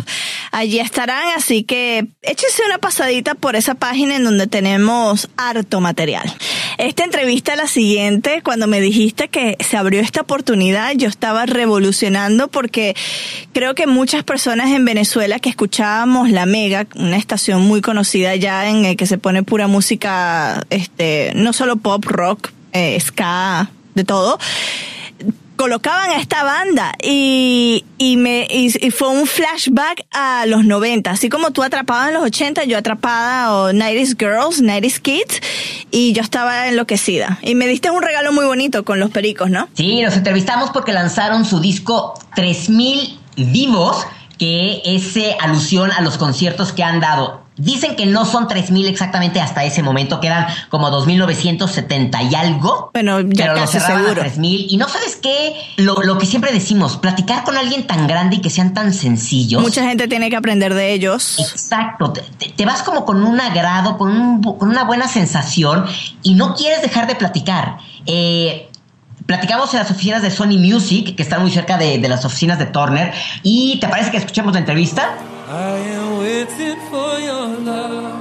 Allí 0.51 0.79
estarán, 0.79 1.23
así 1.35 1.63
que 1.63 2.05
échese 2.21 2.61
una 2.65 2.77
pasadita 2.77 3.33
por 3.33 3.55
esa 3.55 3.73
página 3.73 4.15
en 4.15 4.23
donde 4.23 4.45
tenemos 4.47 5.29
harto 5.35 5.81
material. 5.81 6.31
Esta 6.77 7.03
entrevista, 7.03 7.55
la 7.55 7.65
siguiente, 7.65 8.41
cuando 8.43 8.67
me 8.67 8.79
dijiste 8.79 9.29
que 9.29 9.57
se 9.59 9.77
abrió 9.77 9.99
esta 9.99 10.21
oportunidad, 10.21 10.93
yo 10.95 11.07
estaba 11.07 11.47
revolucionando 11.47 12.49
porque 12.49 12.95
creo 13.51 13.73
que 13.73 13.87
muchas 13.87 14.23
personas 14.23 14.69
en 14.69 14.85
Venezuela 14.85 15.39
que 15.39 15.49
escuchábamos 15.49 16.29
La 16.29 16.45
Mega, 16.45 16.85
una 16.95 17.17
estación 17.17 17.63
muy 17.63 17.81
conocida 17.81 18.35
ya 18.35 18.69
en 18.69 18.85
el 18.85 18.95
que 18.95 19.07
se 19.07 19.17
pone 19.17 19.41
pura 19.41 19.65
música, 19.65 20.67
este, 20.69 21.31
no 21.33 21.51
solo 21.51 21.77
pop, 21.77 22.05
rock, 22.05 22.51
eh, 22.73 22.99
ska, 22.99 23.71
de 23.95 24.03
todo, 24.03 24.37
colocaban 25.57 26.11
a 26.11 26.17
esta 26.17 26.43
banda 26.43 26.93
y, 27.03 27.83
y 27.97 28.15
me 28.15 28.47
y, 28.49 28.73
y 28.79 28.91
fue 28.91 29.09
un 29.09 29.27
flashback 29.27 30.05
a 30.11 30.45
los 30.45 30.63
90, 30.63 31.11
así 31.11 31.27
como 31.27 31.51
tú 31.51 31.63
atrapada 31.63 32.07
en 32.07 32.13
los 32.13 32.23
80, 32.23 32.63
yo 32.63 32.77
atrapada 32.77 33.53
o 33.53 33.71
90s 33.71 34.17
Girls, 34.17 34.63
90s 34.63 34.99
Kids 35.01 35.41
y 35.91 36.13
yo 36.13 36.21
estaba 36.21 36.69
enloquecida. 36.69 37.39
Y 37.41 37.55
me 37.55 37.67
diste 37.67 37.91
un 37.91 38.01
regalo 38.01 38.31
muy 38.31 38.45
bonito 38.45 38.85
con 38.85 38.99
los 38.99 39.09
pericos, 39.09 39.49
¿no? 39.49 39.67
Sí, 39.73 40.01
nos 40.01 40.15
entrevistamos 40.15 40.69
porque 40.71 40.93
lanzaron 40.93 41.43
su 41.43 41.59
disco 41.59 42.13
3000 42.35 43.19
Vivos, 43.37 44.07
que 44.37 44.81
es 44.85 45.17
alusión 45.39 45.91
a 45.91 46.01
los 46.01 46.17
conciertos 46.17 46.71
que 46.71 46.83
han 46.83 46.99
dado. 46.99 47.47
Dicen 47.57 47.95
que 47.95 48.05
no 48.05 48.23
son 48.23 48.47
3000 48.47 48.85
exactamente 48.85 49.41
hasta 49.41 49.63
ese 49.63 49.81
momento, 49.81 50.19
que 50.19 50.27
eran 50.27 50.45
como 50.69 50.91
2970 50.91 52.21
y 52.21 52.35
algo. 52.35 52.91
Bueno, 52.93 53.19
ya 53.21 53.27
pero 53.35 53.53
lo 53.55 53.61
casi 53.61 53.77
a 53.77 53.81
seguro. 53.81 54.13
3000. 54.13 54.67
Y 54.69 54.77
no 54.77 54.87
sabes 54.87 55.15
qué, 55.15 55.55
lo, 55.77 56.03
lo 56.03 56.19
que 56.19 56.27
siempre 56.27 56.51
decimos, 56.51 56.97
platicar 56.97 57.43
con 57.43 57.57
alguien 57.57 57.87
tan 57.87 58.05
grande 58.05 58.35
y 58.35 58.41
que 58.41 58.51
sean 58.51 58.75
tan 58.75 58.93
sencillos. 58.93 59.59
Mucha 59.59 59.83
gente 59.83 60.07
tiene 60.07 60.29
que 60.29 60.35
aprender 60.35 60.75
de 60.75 60.93
ellos. 60.93 61.39
Exacto, 61.39 62.13
te, 62.13 62.65
vas 62.65 62.83
como 62.83 63.05
con 63.05 63.23
un 63.23 63.41
agrado, 63.41 63.97
con, 63.97 64.11
un 64.11 64.43
con 64.43 64.69
una 64.69 64.83
buena 64.83 65.07
sensación 65.07 65.85
y 66.21 66.35
no 66.35 66.53
quieres 66.53 66.83
dejar 66.83 67.07
de 67.07 67.15
platicar. 67.15 67.77
Eh, 68.05 68.69
platicamos 69.27 69.73
en 69.73 69.79
las 69.81 69.91
oficinas 69.91 70.21
de 70.23 70.31
Sony 70.31 70.57
Music, 70.57 71.15
que 71.15 71.21
están 71.21 71.41
muy 71.41 71.51
cerca 71.51 71.77
de, 71.77 71.99
de 71.99 72.07
las 72.07 72.25
oficinas 72.25 72.57
de 72.57 72.65
Turner, 72.65 73.13
y 73.43 73.77
¿te 73.79 73.87
parece 73.87 74.09
que 74.09 74.17
escuchemos 74.17 74.53
la 74.53 74.59
entrevista? 74.59 75.15
I 75.49 75.95
am 75.95 76.19
waiting 76.19 76.77
for 76.89 77.19
your 77.19 77.59
love. 77.63 78.15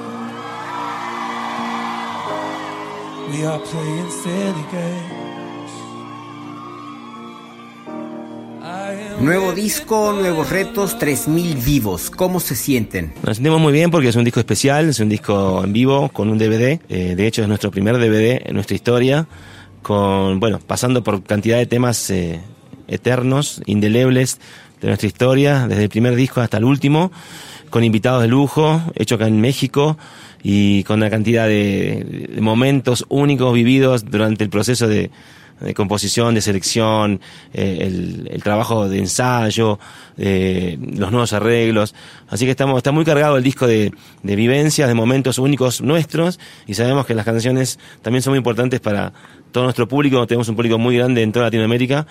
We 3.33 3.47
are 3.47 3.59
playing 3.59 4.11
silly 4.23 4.65
games. 4.73 5.17
Nuevo 9.21 9.53
disco, 9.53 10.13
nuevos 10.13 10.51
retos, 10.51 10.99
3000 10.99 11.57
vivos. 11.57 12.11
¿Cómo 12.11 12.39
se 12.39 12.55
sienten? 12.55 13.15
Nos 13.23 13.37
sentimos 13.37 13.61
muy 13.61 13.73
bien 13.73 13.91
porque 13.91 14.09
es 14.09 14.17
un 14.17 14.25
disco 14.25 14.41
especial, 14.41 14.91
es 14.91 15.01
un 15.01 15.09
disco 15.09 15.63
en 15.65 15.73
vivo 15.73 16.11
con 16.11 16.29
un 16.29 16.37
DVD. 16.39 16.79
eh, 16.89 17.15
de 17.17 17.27
hecho, 17.27 17.43
es 17.43 17.49
nuestro 17.49 17.71
primer 17.71 17.97
DVD 17.97 18.43
en 18.45 18.55
nuestra 18.55 18.75
historia, 18.77 19.27
con 19.87 20.41
bueno, 20.41 20.59
pasando 20.59 21.05
por 21.05 21.23
cantidad 21.23 21.59
de 21.59 21.67
temas 21.67 22.11
eh, 22.11 22.41
eternos, 22.89 23.63
indelebles 23.67 24.41
de 24.81 24.89
nuestra 24.89 25.07
historia, 25.07 25.69
desde 25.69 25.85
el 25.85 25.89
primer 25.89 26.17
disco 26.17 26.41
hasta 26.41 26.57
el 26.57 26.65
último, 26.65 27.13
con 27.71 27.85
invitados 27.85 28.23
de 28.23 28.27
lujo, 28.27 28.83
hecho 28.97 29.15
acá 29.15 29.29
en 29.29 29.41
México 29.41 29.97
y 30.43 30.83
con 30.83 30.97
una 30.97 31.09
cantidad 31.09 31.47
de, 31.47 32.35
momentos 32.41 33.07
únicos 33.09 33.55
vividos 33.55 34.05
durante 34.05 34.43
el 34.43 34.51
proceso 34.51 34.89
de, 34.89 35.13
composición, 35.77 36.35
de 36.35 36.43
selección, 36.43 37.21
eh, 37.55 37.79
el, 37.83 38.29
el 38.31 38.43
trabajo 38.43 38.89
de 38.89 38.99
ensayo, 38.99 39.79
eh, 40.19 40.79
los 40.81 41.13
nuevos 41.13 41.33
arreglos. 41.33 41.95
Así 42.29 42.45
que 42.45 42.51
estamos, 42.51 42.77
está 42.77 42.91
muy 42.91 43.05
cargado 43.05 43.37
el 43.37 43.45
disco 43.45 43.69
de, 43.69 43.93
de 44.25 44.37
vivencias, 44.37 44.89
de 44.89 44.95
momentos 44.95 45.39
únicos 45.39 45.81
nuestros 45.81 46.41
y 46.67 46.75
sabemos 46.75 47.07
que 47.07 47.15
las 47.15 47.25
canciones 47.25 47.79
también 48.03 48.23
son 48.23 48.33
muy 48.33 48.39
importantes 48.39 48.81
para 48.81 49.13
todo 49.57 49.65
nuestro 49.65 49.89
público. 49.89 50.27
Tenemos 50.27 50.51
un 50.51 50.55
público 50.55 50.77
muy 50.77 50.99
grande 50.99 51.23
en 51.23 51.33
toda 51.33 51.47
Latinoamérica. 51.47 52.07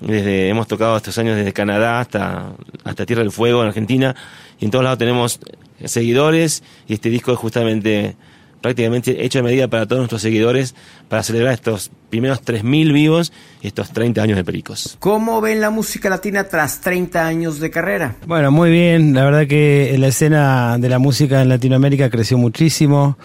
Desde, 0.00 0.48
hemos 0.48 0.68
tocado 0.68 0.96
estos 0.96 1.18
años 1.18 1.34
desde 1.34 1.52
Canadá 1.52 1.98
hasta, 1.98 2.52
hasta 2.84 3.04
Tierra 3.04 3.22
del 3.24 3.32
Fuego 3.32 3.62
en 3.62 3.66
Argentina 3.66 4.14
y 4.60 4.66
en 4.66 4.70
todos 4.70 4.84
lados 4.84 5.00
tenemos 5.00 5.40
seguidores 5.84 6.62
y 6.86 6.94
este 6.94 7.10
disco 7.10 7.32
es 7.32 7.38
justamente 7.38 8.14
prácticamente 8.64 9.26
hecho 9.26 9.40
de 9.40 9.42
medida 9.42 9.68
para 9.68 9.84
todos 9.84 10.00
nuestros 10.00 10.22
seguidores 10.22 10.74
para 11.10 11.22
celebrar 11.22 11.52
estos 11.52 11.90
primeros 12.08 12.42
3.000 12.42 12.94
vivos 12.94 13.30
y 13.60 13.66
estos 13.66 13.92
30 13.92 14.22
años 14.22 14.38
de 14.38 14.44
Pericos. 14.44 14.96
¿Cómo 15.00 15.42
ven 15.42 15.60
la 15.60 15.68
música 15.68 16.08
latina 16.08 16.44
tras 16.44 16.80
30 16.80 17.26
años 17.26 17.60
de 17.60 17.70
carrera? 17.70 18.16
Bueno, 18.26 18.50
muy 18.50 18.70
bien. 18.70 19.12
La 19.12 19.22
verdad 19.22 19.46
que 19.46 19.94
la 19.98 20.06
escena 20.06 20.78
de 20.78 20.88
la 20.88 20.98
música 20.98 21.42
en 21.42 21.50
Latinoamérica 21.50 22.08
creció 22.08 22.38
muchísimo 22.38 23.18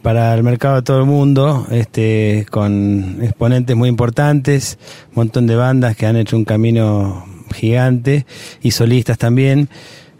para 0.00 0.34
el 0.34 0.42
mercado 0.42 0.76
de 0.76 0.82
todo 0.82 1.00
el 1.00 1.04
mundo, 1.04 1.66
este, 1.70 2.46
con 2.50 3.18
exponentes 3.20 3.76
muy 3.76 3.90
importantes, 3.90 4.78
un 5.10 5.16
montón 5.16 5.46
de 5.46 5.54
bandas 5.54 5.98
que 5.98 6.06
han 6.06 6.16
hecho 6.16 6.34
un 6.34 6.46
camino 6.46 7.26
gigante 7.54 8.24
y 8.62 8.70
solistas 8.70 9.18
también. 9.18 9.68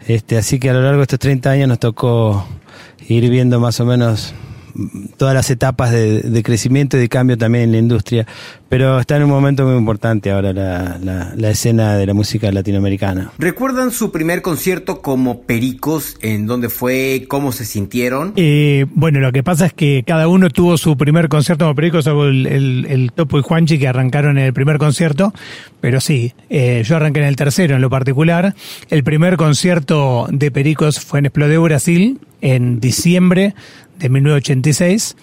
Este, 0.05 0.37
así 0.37 0.59
que 0.59 0.69
a 0.69 0.73
lo 0.73 0.83
largo 0.83 0.97
de 0.97 1.03
estos 1.05 1.17
30 1.17 1.49
años 1.49 1.67
nos 1.69 1.79
tocó 1.79 2.45
ir 3.07 3.27
viendo 3.31 3.59
más 3.59 3.79
o 3.79 3.85
menos 3.85 4.35
todas 5.17 5.33
las 5.33 5.49
etapas 5.49 5.91
de, 5.91 6.21
de 6.21 6.43
crecimiento 6.43 6.97
y 6.97 7.01
de 7.01 7.09
cambio 7.09 7.37
también 7.37 7.65
en 7.65 7.71
la 7.73 7.77
industria. 7.77 8.25
Pero 8.69 8.99
está 8.99 9.17
en 9.17 9.23
un 9.23 9.29
momento 9.29 9.65
muy 9.65 9.75
importante 9.75 10.29
ahora 10.31 10.53
la, 10.53 10.99
la, 11.01 11.33
la 11.35 11.49
escena 11.49 11.95
de 11.97 12.05
la 12.05 12.13
música 12.13 12.51
latinoamericana. 12.51 13.31
¿Recuerdan 13.39 13.89
su 13.91 14.11
primer 14.11 14.41
concierto 14.43 15.01
como 15.01 15.41
Pericos? 15.41 16.17
¿En 16.21 16.45
dónde 16.45 16.69
fue? 16.69 17.25
¿Cómo 17.27 17.51
se 17.51 17.65
sintieron? 17.65 18.33
Eh, 18.35 18.85
bueno, 18.93 19.19
lo 19.19 19.31
que 19.31 19.41
pasa 19.41 19.65
es 19.65 19.73
que 19.73 20.03
cada 20.05 20.27
uno 20.27 20.49
tuvo 20.49 20.77
su 20.77 20.95
primer 20.97 21.29
concierto 21.29 21.65
como 21.65 21.75
Perico, 21.75 22.01
salvo 22.01 22.25
el, 22.25 22.45
el- 22.45 22.85
el 22.89 23.11
Topo 23.11 23.39
y 23.39 23.41
Juanchi 23.41 23.79
que 23.79 23.87
arrancaron 23.87 24.37
en 24.37 24.45
el 24.45 24.53
primer 24.53 24.77
concierto. 24.77 25.33
Pero 25.81 25.99
sí, 25.99 26.33
eh, 26.49 26.83
yo 26.85 26.95
arranqué 26.97 27.21
en 27.21 27.25
el 27.25 27.35
tercero 27.35 27.75
en 27.75 27.81
lo 27.81 27.89
particular. 27.89 28.53
El 28.89 29.03
primer 29.03 29.37
concierto 29.37 30.27
de 30.29 30.51
Pericos 30.51 30.99
fue 30.99 31.19
en 31.19 31.25
Explodeo, 31.25 31.63
Brasil, 31.63 32.19
en 32.41 32.79
diciembre 32.79 33.55
de 33.99 34.09
1986. 34.09 35.15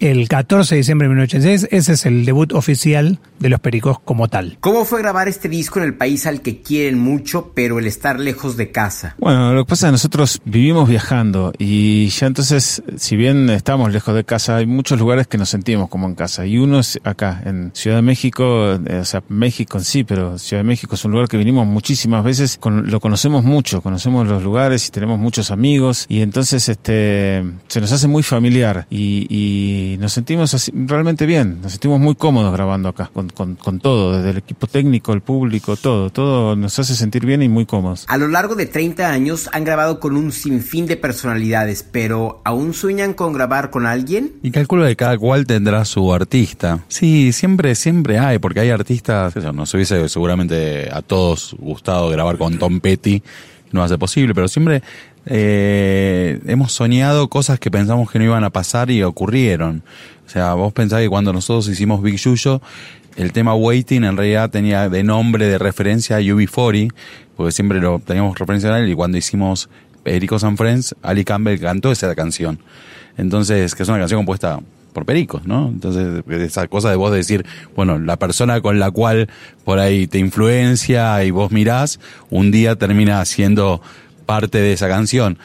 El 0.00 0.28
14 0.28 0.74
de 0.74 0.78
diciembre 0.78 1.08
de 1.08 1.14
1986, 1.14 1.68
ese 1.78 1.92
es 1.92 2.06
el 2.06 2.24
debut 2.24 2.54
oficial 2.54 3.18
de 3.38 3.48
los 3.50 3.60
Pericos 3.60 3.98
como 4.00 4.28
tal. 4.28 4.56
¿Cómo 4.60 4.86
fue 4.86 5.00
grabar 5.02 5.28
este 5.28 5.48
disco 5.50 5.78
en 5.78 5.84
el 5.84 5.94
país 5.94 6.26
al 6.26 6.40
que 6.40 6.62
quieren 6.62 6.98
mucho, 6.98 7.52
pero 7.54 7.78
el 7.78 7.86
estar 7.86 8.18
lejos 8.18 8.56
de 8.56 8.70
casa? 8.70 9.14
Bueno, 9.18 9.52
lo 9.52 9.64
que 9.64 9.68
pasa 9.68 9.86
es 9.86 9.88
que 9.90 9.92
nosotros 9.92 10.40
vivimos 10.46 10.88
viajando 10.88 11.52
y 11.58 12.08
ya 12.08 12.26
entonces, 12.28 12.82
si 12.96 13.14
bien 13.16 13.50
estamos 13.50 13.92
lejos 13.92 14.14
de 14.14 14.24
casa, 14.24 14.56
hay 14.56 14.64
muchos 14.66 14.98
lugares 14.98 15.26
que 15.26 15.36
nos 15.36 15.50
sentimos 15.50 15.90
como 15.90 16.06
en 16.06 16.14
casa. 16.14 16.46
Y 16.46 16.56
uno 16.56 16.78
es 16.80 16.98
acá, 17.04 17.42
en 17.44 17.70
Ciudad 17.74 17.96
de 17.96 18.02
México, 18.02 18.72
eh, 18.86 19.00
o 19.00 19.04
sea, 19.04 19.22
México 19.28 19.76
en 19.76 19.84
sí, 19.84 20.04
pero 20.04 20.38
Ciudad 20.38 20.62
de 20.62 20.66
México 20.68 20.94
es 20.94 21.04
un 21.04 21.12
lugar 21.12 21.28
que 21.28 21.36
vinimos 21.36 21.66
muchísimas 21.66 22.24
veces, 22.24 22.56
con- 22.58 22.90
lo 22.90 23.00
conocemos 23.00 23.44
mucho, 23.44 23.82
conocemos 23.82 24.26
los 24.26 24.42
lugares 24.42 24.88
y 24.88 24.90
tenemos 24.92 25.18
muchos 25.18 25.50
amigos 25.50 26.06
y 26.08 26.22
entonces 26.22 26.70
este 26.70 27.44
se 27.68 27.80
nos 27.82 27.92
hace 27.92 28.08
muy 28.08 28.22
familiar 28.22 28.86
y, 28.88 29.26
y 29.28 29.89
y 29.90 29.98
nos 29.98 30.12
sentimos 30.12 30.54
así, 30.54 30.72
realmente 30.74 31.26
bien, 31.26 31.60
nos 31.62 31.72
sentimos 31.72 32.00
muy 32.00 32.14
cómodos 32.14 32.52
grabando 32.52 32.88
acá, 32.88 33.10
con, 33.12 33.28
con, 33.28 33.56
con 33.56 33.80
todo, 33.80 34.16
desde 34.16 34.30
el 34.30 34.36
equipo 34.38 34.66
técnico, 34.66 35.12
el 35.12 35.20
público, 35.20 35.76
todo, 35.76 36.10
todo 36.10 36.56
nos 36.56 36.78
hace 36.78 36.94
sentir 36.94 37.26
bien 37.26 37.42
y 37.42 37.48
muy 37.48 37.66
cómodos. 37.66 38.04
A 38.08 38.16
lo 38.16 38.28
largo 38.28 38.54
de 38.54 38.66
30 38.66 39.10
años 39.10 39.48
han 39.52 39.64
grabado 39.64 40.00
con 40.00 40.16
un 40.16 40.32
sinfín 40.32 40.86
de 40.86 40.96
personalidades, 40.96 41.82
pero 41.82 42.40
¿aún 42.44 42.72
sueñan 42.74 43.14
con 43.14 43.32
grabar 43.32 43.70
con 43.70 43.86
alguien? 43.86 44.32
Y 44.42 44.50
calculo 44.50 44.86
que 44.86 44.96
cada 44.96 45.18
cual 45.18 45.46
tendrá 45.46 45.84
su 45.84 46.12
artista. 46.12 46.84
Sí, 46.88 47.32
siempre, 47.32 47.74
siempre 47.74 48.18
hay, 48.18 48.38
porque 48.38 48.60
hay 48.60 48.70
artistas, 48.70 49.34
yo, 49.34 49.52
nos 49.52 49.72
hubiese 49.74 50.08
seguramente 50.08 50.88
a 50.92 51.02
todos 51.02 51.56
gustado 51.58 52.10
grabar 52.10 52.38
con 52.38 52.58
Tom 52.58 52.80
Petty, 52.80 53.22
no 53.72 53.82
hace 53.82 53.98
posible, 53.98 54.34
pero 54.34 54.48
siempre 54.48 54.82
eh, 55.26 56.40
hemos 56.46 56.72
soñado 56.72 57.28
cosas 57.28 57.58
que 57.58 57.70
pensamos 57.70 58.10
que 58.10 58.18
no 58.18 58.24
iban 58.24 58.44
a 58.44 58.50
pasar 58.50 58.90
y 58.90 59.02
ocurrieron. 59.02 59.82
O 60.26 60.28
sea, 60.28 60.54
vos 60.54 60.72
pensás 60.72 61.00
que 61.00 61.08
cuando 61.08 61.32
nosotros 61.32 61.68
hicimos 61.68 62.02
Big 62.02 62.16
Yuyo, 62.16 62.60
el 63.16 63.32
tema 63.32 63.54
Waiting 63.54 64.04
en 64.04 64.16
realidad 64.16 64.50
tenía 64.50 64.88
de 64.88 65.02
nombre, 65.02 65.46
de 65.46 65.58
referencia 65.58 66.16
a 66.16 66.20
UB40, 66.20 66.92
porque 67.36 67.52
siempre 67.52 67.80
lo 67.80 67.98
teníamos 67.98 68.38
referencia 68.38 68.72
a 68.74 68.78
él, 68.78 68.88
y 68.88 68.94
cuando 68.94 69.18
hicimos 69.18 69.68
Pericos 70.02 70.44
and 70.44 70.56
Friends, 70.56 70.94
Ali 71.02 71.24
Campbell 71.24 71.60
cantó 71.60 71.92
esa 71.92 72.14
canción. 72.14 72.60
Entonces, 73.16 73.74
que 73.74 73.82
es 73.82 73.88
una 73.88 73.98
canción 73.98 74.18
compuesta 74.18 74.60
por 74.92 75.04
pericos, 75.04 75.46
¿no? 75.46 75.68
Entonces, 75.68 76.24
esa 76.28 76.66
cosa 76.68 76.90
de 76.90 76.96
vos 76.96 77.12
decir, 77.12 77.44
bueno, 77.76 77.98
la 77.98 78.18
persona 78.18 78.60
con 78.60 78.78
la 78.78 78.90
cual 78.90 79.28
por 79.64 79.78
ahí 79.78 80.06
te 80.06 80.18
influencia 80.18 81.22
y 81.24 81.30
vos 81.30 81.52
mirás, 81.52 82.00
un 82.30 82.50
día 82.50 82.76
termina 82.76 83.24
siendo 83.24 83.80
parte 84.30 84.58
de 84.60 84.72
esa 84.72 84.86
canción. 84.86 85.36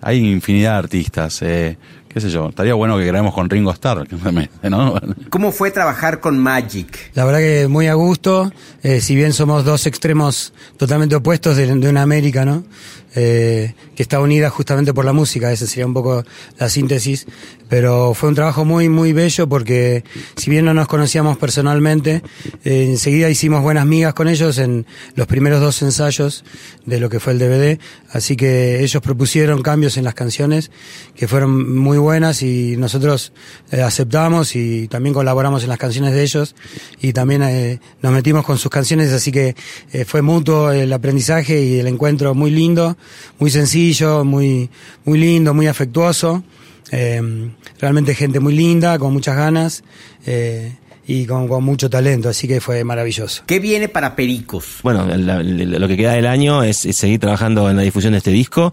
Hay 0.00 0.18
infinidad 0.18 0.72
de 0.72 0.78
artistas, 0.78 1.42
eh, 1.42 1.78
qué 2.08 2.20
sé 2.20 2.28
yo, 2.28 2.48
estaría 2.48 2.74
bueno 2.74 2.98
que 2.98 3.06
grabemos 3.06 3.32
con 3.32 3.48
Ringo 3.48 3.70
Starr, 3.70 4.04
¿no? 4.64 5.00
¿Cómo 5.30 5.52
fue 5.52 5.70
trabajar 5.70 6.18
con 6.18 6.40
Magic? 6.40 7.12
La 7.14 7.24
verdad 7.24 7.38
que 7.38 7.68
muy 7.68 7.86
a 7.86 7.94
gusto, 7.94 8.52
eh, 8.82 9.00
si 9.00 9.14
bien 9.14 9.32
somos 9.32 9.64
dos 9.64 9.86
extremos 9.86 10.52
totalmente 10.76 11.14
opuestos 11.14 11.56
de, 11.56 11.72
de 11.72 11.88
una 11.88 12.02
América, 12.02 12.44
¿no? 12.44 12.64
Eh, 13.14 13.74
que 13.94 14.02
está 14.02 14.20
unida 14.20 14.48
justamente 14.48 14.94
por 14.94 15.04
la 15.04 15.12
música, 15.12 15.52
esa 15.52 15.66
sería 15.66 15.86
un 15.86 15.92
poco 15.92 16.24
la 16.58 16.68
síntesis, 16.70 17.26
pero 17.68 18.14
fue 18.14 18.30
un 18.30 18.34
trabajo 18.34 18.64
muy, 18.64 18.88
muy 18.88 19.12
bello 19.12 19.46
porque 19.48 20.02
si 20.36 20.50
bien 20.50 20.64
no 20.64 20.72
nos 20.72 20.88
conocíamos 20.88 21.36
personalmente, 21.36 22.22
eh, 22.64 22.86
enseguida 22.88 23.28
hicimos 23.28 23.62
buenas 23.62 23.86
migas 23.86 24.14
con 24.14 24.28
ellos 24.28 24.58
en 24.58 24.86
los 25.14 25.26
primeros 25.26 25.60
dos 25.60 25.82
ensayos 25.82 26.44
de 26.86 27.00
lo 27.00 27.10
que 27.10 27.20
fue 27.20 27.34
el 27.34 27.38
DVD, 27.38 27.78
así 28.10 28.36
que 28.36 28.82
ellos 28.82 29.02
propusieron 29.02 29.62
cambios 29.62 29.96
en 29.96 30.04
las 30.04 30.14
canciones 30.14 30.70
que 31.14 31.28
fueron 31.28 31.78
muy 31.78 31.98
buenas 31.98 32.42
y 32.42 32.76
nosotros 32.76 33.32
eh, 33.70 33.82
aceptamos 33.82 34.56
y 34.56 34.88
también 34.88 35.14
colaboramos 35.14 35.62
en 35.62 35.68
las 35.68 35.78
canciones 35.78 36.12
de 36.12 36.22
ellos 36.22 36.54
y 37.00 37.12
también 37.12 37.42
eh, 37.42 37.80
nos 38.02 38.12
metimos 38.12 38.44
con 38.44 38.58
sus 38.58 38.70
canciones, 38.70 39.12
así 39.12 39.32
que 39.32 39.54
eh, 39.92 40.04
fue 40.04 40.22
mutuo 40.22 40.70
el 40.70 40.92
aprendizaje 40.92 41.62
y 41.62 41.78
el 41.78 41.86
encuentro 41.86 42.34
muy 42.34 42.50
lindo, 42.50 42.96
muy 43.38 43.50
sencillo, 43.50 44.24
muy, 44.24 44.70
muy 45.04 45.18
lindo, 45.18 45.54
muy 45.54 45.66
afectuoso. 45.66 46.42
Eh, 46.90 47.50
realmente 47.80 48.14
gente 48.14 48.38
muy 48.40 48.54
linda, 48.54 48.98
con 48.98 49.12
muchas 49.12 49.36
ganas 49.36 49.82
eh, 50.26 50.76
y 51.06 51.24
con, 51.26 51.48
con 51.48 51.64
mucho 51.64 51.88
talento, 51.88 52.28
así 52.28 52.46
que 52.46 52.60
fue 52.60 52.84
maravilloso. 52.84 53.42
¿Qué 53.46 53.58
viene 53.60 53.88
para 53.88 54.14
Pericos? 54.14 54.80
Bueno, 54.82 55.06
la- 55.06 55.42
la- 55.42 55.42
lo 55.42 55.88
que 55.88 55.96
queda 55.96 56.12
del 56.12 56.26
año 56.26 56.62
es, 56.62 56.84
es 56.84 56.96
seguir 56.96 57.18
trabajando 57.18 57.70
en 57.70 57.76
la 57.76 57.82
difusión 57.82 58.12
de 58.12 58.18
este 58.18 58.30
disco. 58.30 58.72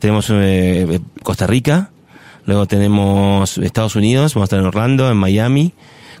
Tenemos 0.00 0.26
eh, 0.30 0.98
Costa 1.22 1.46
Rica, 1.46 1.90
luego 2.46 2.66
tenemos 2.66 3.56
Estados 3.58 3.94
Unidos, 3.94 4.34
vamos 4.34 4.46
a 4.46 4.48
estar 4.48 4.58
en 4.58 4.66
Orlando, 4.66 5.08
en 5.10 5.16
Miami, 5.16 5.72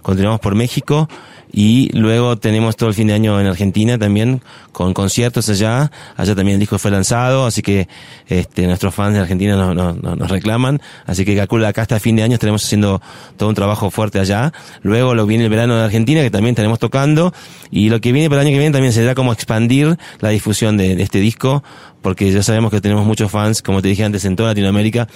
continuamos 0.02 0.38
por 0.40 0.54
México 0.54 1.08
y 1.52 1.90
luego 1.96 2.36
tenemos 2.38 2.76
todo 2.76 2.88
el 2.88 2.94
fin 2.94 3.08
de 3.08 3.12
año 3.14 3.38
en 3.40 3.46
Argentina 3.46 3.98
también 3.98 4.42
con 4.72 4.94
conciertos 4.94 5.48
allá. 5.50 5.90
Allá 6.16 6.34
también 6.34 6.54
el 6.54 6.60
disco 6.60 6.78
fue 6.78 6.90
lanzado, 6.90 7.44
así 7.44 7.60
que 7.60 7.88
este, 8.26 8.66
nuestros 8.66 8.94
fans 8.94 9.14
de 9.14 9.20
Argentina 9.20 9.54
nos, 9.56 9.74
nos- 9.74 10.18
nos- 10.18 10.30
reclaman. 10.30 10.80
Así 11.04 11.24
que 11.26 11.36
calcula 11.36 11.68
acá 11.68 11.82
hasta 11.82 12.00
fin 12.00 12.16
de 12.16 12.22
año 12.22 12.34
estaremos 12.34 12.64
haciendo 12.64 13.02
todo 13.36 13.50
un 13.50 13.54
trabajo 13.54 13.90
fuerte 13.90 14.18
allá. 14.18 14.52
Luego 14.82 15.14
lo 15.14 15.26
viene 15.26 15.44
el 15.44 15.50
verano 15.50 15.76
de 15.76 15.84
Argentina 15.84 16.22
que 16.22 16.30
también 16.30 16.52
estaremos 16.54 16.78
tocando 16.78 17.34
y 17.70 17.90
lo 17.90 18.00
que 18.00 18.12
viene 18.12 18.30
para 18.30 18.40
el 18.40 18.46
año 18.48 18.54
que 18.54 18.58
viene 18.60 18.72
también 18.72 18.92
será 18.94 19.14
como 19.14 19.32
expandir 19.32 19.98
la 20.20 20.30
difusión 20.30 20.76
de 20.78 21.02
este 21.02 21.18
disco 21.20 21.62
porque 22.00 22.32
ya 22.32 22.42
sabemos 22.42 22.70
que 22.72 22.80
tenemos 22.80 23.06
muchos 23.06 23.30
fans, 23.30 23.62
como 23.62 23.80
te 23.80 23.88
dije 23.88 24.02
antes, 24.04 24.24
en 24.24 24.34
toda 24.34 24.48
Latinoamérica 24.48 25.06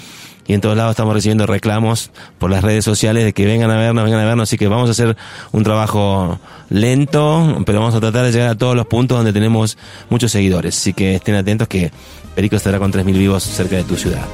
y 0.46 0.52
en 0.54 0.60
todos 0.60 0.76
lados 0.76 0.92
estamos 0.92 1.12
recibiendo 1.14 1.44
reclamos 1.44 2.12
por 2.38 2.48
las 2.48 2.62
redes 2.62 2.84
sociales 2.84 3.24
de 3.24 3.32
que 3.32 3.44
vengan 3.44 3.70
a 3.72 3.76
vernos, 3.76 4.04
vengan 4.04 4.20
a 4.20 4.24
vernos, 4.24 4.48
así 4.48 4.56
que 4.56 4.68
vamos 4.68 4.88
a 4.88 4.92
hacer 4.92 5.16
un 5.50 5.64
trabajo 5.64 6.25
lento, 6.70 7.62
pero 7.64 7.80
vamos 7.80 7.94
a 7.94 8.00
tratar 8.00 8.24
de 8.24 8.32
llegar 8.32 8.50
a 8.50 8.54
todos 8.54 8.76
los 8.76 8.86
puntos 8.86 9.18
donde 9.18 9.32
tenemos 9.32 9.76
muchos 10.10 10.32
seguidores, 10.32 10.76
así 10.76 10.92
que 10.92 11.16
estén 11.16 11.34
atentos 11.34 11.68
que 11.68 11.90
Perico 12.34 12.56
estará 12.56 12.78
con 12.78 12.92
3.000 12.92 13.12
vivos 13.12 13.42
cerca 13.42 13.76
de 13.76 13.84
tu 13.84 13.96
ciudad. 13.96 14.26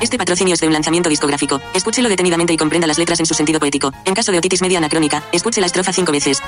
Este 0.00 0.16
patrocinio 0.18 0.54
es 0.54 0.60
de 0.60 0.66
un 0.66 0.72
lanzamiento 0.72 1.08
discográfico. 1.08 1.60
Escúchelo 1.74 2.08
detenidamente 2.08 2.52
y 2.52 2.56
comprenda 2.56 2.86
las 2.86 2.98
letras 2.98 3.20
en 3.20 3.26
su 3.26 3.34
sentido 3.34 3.60
poético. 3.60 3.92
En 4.04 4.14
caso 4.14 4.32
de 4.32 4.38
otitis 4.38 4.62
media 4.62 4.78
anacrónica, 4.78 5.22
escuche 5.30 5.60
la 5.60 5.66
estrofa 5.66 5.92
cinco 5.92 6.10
veces. 6.10 6.40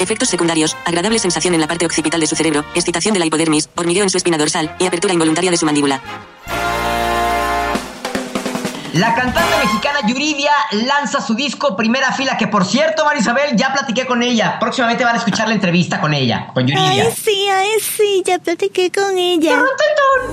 Efectos 0.00 0.30
secundarios, 0.30 0.76
agradable 0.86 1.18
sensación 1.18 1.52
en 1.54 1.60
la 1.60 1.68
parte 1.68 1.84
occipital 1.84 2.20
de 2.20 2.26
su 2.26 2.34
cerebro, 2.34 2.64
excitación 2.74 3.12
de 3.12 3.20
la 3.20 3.26
hipodermis, 3.26 3.68
hormigueo 3.76 4.02
en 4.02 4.10
su 4.10 4.16
espina 4.16 4.38
dorsal 4.38 4.74
y 4.78 4.86
apertura 4.86 5.12
involuntaria 5.12 5.50
de 5.50 5.58
su 5.58 5.66
mandíbula. 5.66 6.00
La 8.94 9.14
cantante 9.14 9.56
mexicana 9.62 10.00
Yuridia 10.04 10.50
lanza 10.72 11.20
su 11.20 11.34
disco 11.34 11.76
Primera 11.76 12.12
Fila, 12.12 12.36
que 12.36 12.48
por 12.48 12.64
cierto, 12.64 13.04
María 13.04 13.20
Isabel, 13.20 13.56
ya 13.56 13.72
platiqué 13.72 14.04
con 14.04 14.20
ella. 14.22 14.58
Próximamente 14.58 15.04
van 15.04 15.14
a 15.14 15.18
escuchar 15.18 15.46
la 15.46 15.54
entrevista 15.54 16.00
con 16.00 16.12
ella, 16.12 16.48
con 16.52 16.66
Yuridia. 16.66 17.04
Ay, 17.04 17.12
sí, 17.12 17.46
ay, 17.48 17.68
sí, 17.80 18.22
ya 18.26 18.40
platiqué 18.40 18.90
con 18.90 19.16
ella. 19.16 19.62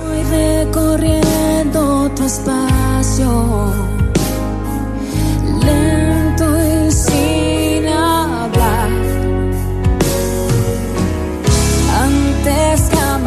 Voy 0.01 0.23
recorriendo 0.23 2.09
tu 2.15 2.25
espacio, 2.25 3.86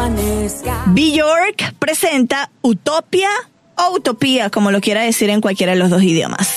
Amanezca. 0.01 0.83
Bjork 0.87 1.75
presenta 1.77 2.49
Utopia 2.63 3.29
o 3.75 3.93
Utopía, 3.95 4.49
como 4.49 4.71
lo 4.71 4.81
quiera 4.81 5.03
decir 5.03 5.29
en 5.29 5.41
cualquiera 5.41 5.73
de 5.73 5.77
los 5.77 5.91
dos 5.91 6.01
idiomas. 6.01 6.49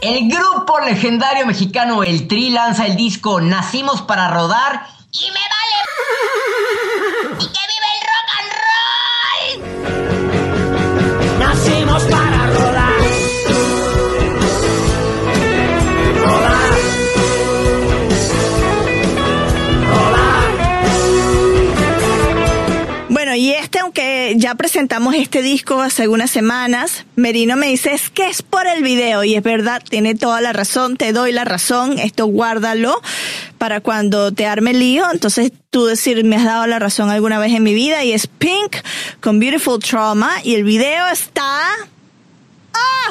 El 0.00 0.30
grupo 0.30 0.78
legendario 0.80 1.44
mexicano 1.44 2.02
El 2.02 2.26
Tri 2.26 2.48
lanza 2.48 2.86
el 2.86 2.96
disco 2.96 3.42
Nacimos 3.42 4.00
para 4.00 4.30
Rodar 4.30 4.95
ya 24.46 24.54
presentamos 24.54 25.16
este 25.16 25.42
disco 25.42 25.80
hace 25.80 26.04
algunas 26.04 26.30
semanas, 26.30 27.04
Merino 27.16 27.56
me 27.56 27.66
dice, 27.66 27.92
es 27.94 28.10
que 28.10 28.28
es 28.28 28.42
por 28.42 28.68
el 28.68 28.84
video, 28.84 29.24
y 29.24 29.34
es 29.34 29.42
verdad, 29.42 29.82
tiene 29.82 30.14
toda 30.14 30.40
la 30.40 30.52
razón, 30.52 30.96
te 30.96 31.12
doy 31.12 31.32
la 31.32 31.44
razón, 31.44 31.98
esto 31.98 32.26
guárdalo 32.26 33.02
para 33.58 33.80
cuando 33.80 34.30
te 34.30 34.46
arme 34.46 34.70
el 34.70 34.78
lío, 34.78 35.04
entonces 35.12 35.50
tú 35.70 35.86
decir, 35.86 36.22
me 36.22 36.36
has 36.36 36.44
dado 36.44 36.64
la 36.68 36.78
razón 36.78 37.10
alguna 37.10 37.40
vez 37.40 37.54
en 37.54 37.64
mi 37.64 37.74
vida, 37.74 38.04
y 38.04 38.12
es 38.12 38.28
Pink 38.28 38.76
con 39.20 39.40
Beautiful 39.40 39.80
Trauma, 39.80 40.30
y 40.44 40.54
el 40.54 40.62
video 40.62 41.08
está... 41.08 41.62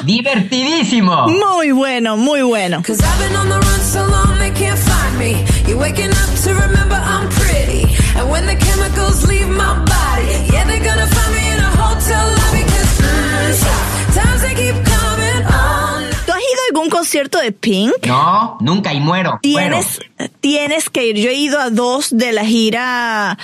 ¡Divertidísimo! 0.04 1.28
Muy 1.28 1.70
bueno, 1.72 2.16
muy 2.16 2.40
bueno. 2.40 2.82
Cause 2.82 3.02
I've 3.02 3.28
been 3.28 3.36
on 3.36 3.50
the 3.50 3.56
run 3.56 3.80
so 3.82 4.06
long 4.06 4.38
they 4.38 4.52
can't 4.52 4.78
find 4.78 5.18
me. 5.18 5.44
You're 5.68 5.78
waking 5.78 6.12
up 6.12 6.34
to 6.44 6.54
remember 6.54 6.96
I'm 6.96 7.28
pretty. 7.28 7.85
And 8.18 8.30
when 8.30 8.46
the 8.46 8.56
chemicals 8.56 9.24
leave 9.26 9.48
my 9.48 9.74
body, 9.84 10.26
yeah, 10.52 10.64
they're 10.66 10.82
gonna 10.84 11.06
find 11.06 11.34
me 11.34 11.52
in 11.52 11.58
a 11.58 11.70
hotel 11.70 12.24
lobby. 12.38 12.62
Cause 12.64 13.00
mm, 13.00 14.14
times 14.14 14.42
they 14.42 14.54
keep 14.54 14.74
coming 14.84 15.44
on. 15.46 16.04
¿Tú 16.26 16.32
has 16.32 16.40
ido 16.40 16.60
a 16.62 16.66
algún 16.70 16.90
concierto 16.90 17.38
de 17.38 17.52
Pink? 17.52 18.06
No, 18.06 18.56
nunca 18.60 18.92
y 18.94 19.00
muero. 19.00 19.38
Tienes, 19.42 20.00
tienes 20.40 20.90
que 20.90 21.06
ir. 21.06 21.16
Yo 21.16 21.30
he 21.30 21.34
ido 21.34 21.60
a 21.60 21.70
dos 21.70 22.08
de 22.16 22.32
la 22.32 22.44
gira 22.44 23.38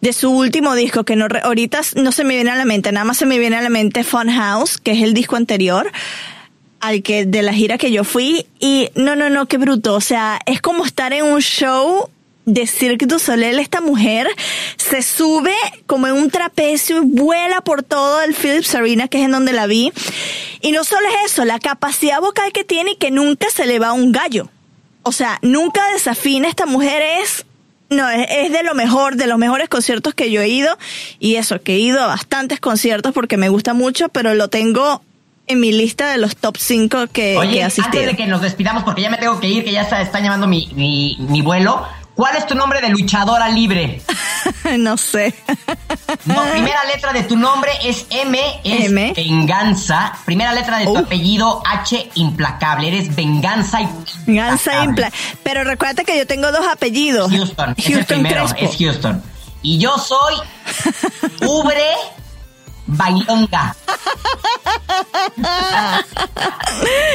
de 0.00 0.12
su 0.12 0.30
último 0.30 0.74
disco, 0.74 1.04
que 1.04 1.16
no, 1.16 1.28
re- 1.28 1.40
ahorita 1.42 1.80
no 1.96 2.12
se 2.12 2.24
me 2.24 2.34
viene 2.34 2.50
a 2.50 2.56
la 2.56 2.64
mente, 2.64 2.92
nada 2.92 3.04
más 3.04 3.16
se 3.16 3.26
me 3.26 3.38
viene 3.38 3.56
a 3.56 3.62
la 3.62 3.70
mente 3.70 4.04
Fun 4.04 4.28
House, 4.30 4.78
que 4.78 4.92
es 4.92 5.02
el 5.02 5.14
disco 5.14 5.36
anterior 5.36 5.90
al 6.80 7.02
que 7.02 7.26
de 7.26 7.42
la 7.42 7.52
gira 7.52 7.76
que 7.76 7.90
yo 7.90 8.04
fui 8.04 8.46
y 8.60 8.90
no 8.94 9.16
no 9.16 9.30
no 9.30 9.46
qué 9.46 9.58
bruto 9.58 9.94
o 9.94 10.00
sea 10.00 10.38
es 10.46 10.60
como 10.62 10.84
estar 10.84 11.12
en 11.12 11.24
un 11.24 11.40
show 11.40 12.08
de 12.48 12.66
Cirque 12.66 13.06
du 13.06 13.18
Soleil 13.18 13.58
esta 13.58 13.82
mujer 13.82 14.26
se 14.78 15.02
sube 15.02 15.54
como 15.86 16.06
en 16.06 16.14
un 16.14 16.30
trapecio 16.30 16.96
y 16.96 17.00
vuela 17.06 17.60
por 17.60 17.82
todo 17.82 18.22
el 18.22 18.34
Philips 18.34 18.74
Arena 18.74 19.06
que 19.06 19.18
es 19.18 19.26
en 19.26 19.32
donde 19.32 19.52
la 19.52 19.66
vi 19.66 19.92
y 20.62 20.72
no 20.72 20.82
solo 20.82 21.06
es 21.08 21.32
eso 21.32 21.44
la 21.44 21.58
capacidad 21.58 22.20
vocal 22.20 22.52
que 22.52 22.64
tiene 22.64 22.92
y 22.92 22.96
que 22.96 23.10
nunca 23.10 23.50
se 23.50 23.66
le 23.66 23.78
va 23.78 23.92
un 23.92 24.12
gallo 24.12 24.48
o 25.02 25.12
sea 25.12 25.38
nunca 25.42 25.82
desafina 25.92 26.48
esta 26.48 26.64
mujer 26.64 27.02
es 27.20 27.44
no, 27.90 28.08
es, 28.08 28.26
es 28.30 28.52
de 28.52 28.62
lo 28.62 28.74
mejor, 28.74 29.16
de 29.16 29.26
los 29.26 29.38
mejores 29.38 29.68
conciertos 29.70 30.12
que 30.12 30.30
yo 30.30 30.42
he 30.42 30.48
ido. 30.48 30.76
Y 31.18 31.36
eso, 31.36 31.62
que 31.62 31.76
he 31.76 31.78
ido 31.78 32.02
a 32.02 32.06
bastantes 32.06 32.60
conciertos 32.60 33.14
porque 33.14 33.38
me 33.38 33.48
gusta 33.48 33.72
mucho, 33.72 34.10
pero 34.10 34.34
lo 34.34 34.48
tengo 34.48 35.00
en 35.46 35.60
mi 35.60 35.72
lista 35.72 36.10
de 36.10 36.18
los 36.18 36.36
top 36.36 36.58
5 36.58 37.06
que, 37.10 37.32
he 37.32 37.62
asistido. 37.62 37.86
antes 37.86 38.06
de 38.06 38.16
que 38.16 38.26
nos 38.26 38.42
despidamos, 38.42 38.84
porque 38.84 39.00
ya 39.00 39.08
me 39.08 39.16
tengo 39.16 39.40
que 39.40 39.48
ir, 39.48 39.64
que 39.64 39.72
ya 39.72 39.82
está, 39.82 40.02
están 40.02 40.22
llamando 40.22 40.46
mi, 40.46 40.68
mi, 40.74 41.16
mi 41.20 41.40
vuelo. 41.40 41.86
¿Cuál 42.18 42.34
es 42.34 42.48
tu 42.48 42.56
nombre 42.56 42.80
de 42.80 42.88
luchadora 42.88 43.48
libre? 43.48 44.02
no 44.80 44.96
sé. 44.96 45.32
No, 46.24 46.42
primera 46.50 46.82
letra 46.92 47.12
de 47.12 47.22
tu 47.22 47.36
nombre 47.36 47.70
es 47.84 48.06
M, 48.10 48.36
es 48.64 48.86
M. 48.86 49.12
venganza. 49.14 50.18
Primera 50.24 50.52
letra 50.52 50.78
de 50.78 50.86
tu 50.86 50.98
apellido 50.98 51.62
H, 51.64 52.10
implacable. 52.16 52.88
Eres 52.88 53.14
venganza 53.14 53.82
y 53.82 53.88
Gansa 54.34 54.82
Impla. 54.82 55.12
Pero 55.44 55.62
recuerda 55.62 56.02
que 56.02 56.18
yo 56.18 56.26
tengo 56.26 56.50
dos 56.50 56.66
apellidos. 56.66 57.30
Houston. 57.30 57.76
es 57.76 57.88
el 57.88 58.04
primero, 58.04 58.46
Crespo. 58.46 58.64
es 58.64 58.76
Houston. 58.76 59.22
Y 59.62 59.78
yo 59.78 59.96
soy 59.96 60.34
Ubre 61.46 61.86
Bailonga. 62.88 63.76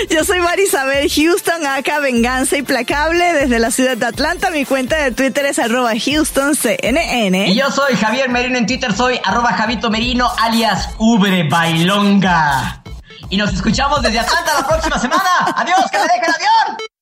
Yo 0.10 0.24
soy 0.24 0.40
Marisabel 0.40 1.10
Houston, 1.10 1.66
acá 1.66 2.00
Venganza 2.00 2.58
Implacable, 2.58 3.34
desde 3.34 3.60
la 3.60 3.72
ciudad 3.72 3.98
de 3.98 4.06
Atlanta. 4.06 4.50
Mi 4.52 4.66
cuenta 4.66 4.98
de 4.98 5.12
Twitter 5.12 5.46
es 5.46 5.60
arroba 5.60 5.92
HoustonCNN. 5.94 7.48
Y 7.48 7.56
yo 7.56 7.72
soy 7.72 7.96
Javier 7.96 8.30
Merino 8.30 8.58
en 8.58 8.68
Twitter, 8.68 8.96
soy 8.96 9.20
arroba 9.24 9.54
Javito 9.54 9.90
Merino, 9.90 10.32
alias 10.40 10.90
Ubre 10.98 11.48
Bailonga. 11.50 12.84
Y 13.30 13.38
nos 13.38 13.52
escuchamos 13.54 14.02
desde 14.02 14.20
Atlanta 14.20 14.54
la 14.60 14.68
próxima 14.68 15.00
semana. 15.00 15.24
Adiós, 15.56 15.90
que 15.92 15.98
me 15.98 16.04
dejen 16.04 16.36
avión. 16.36 16.93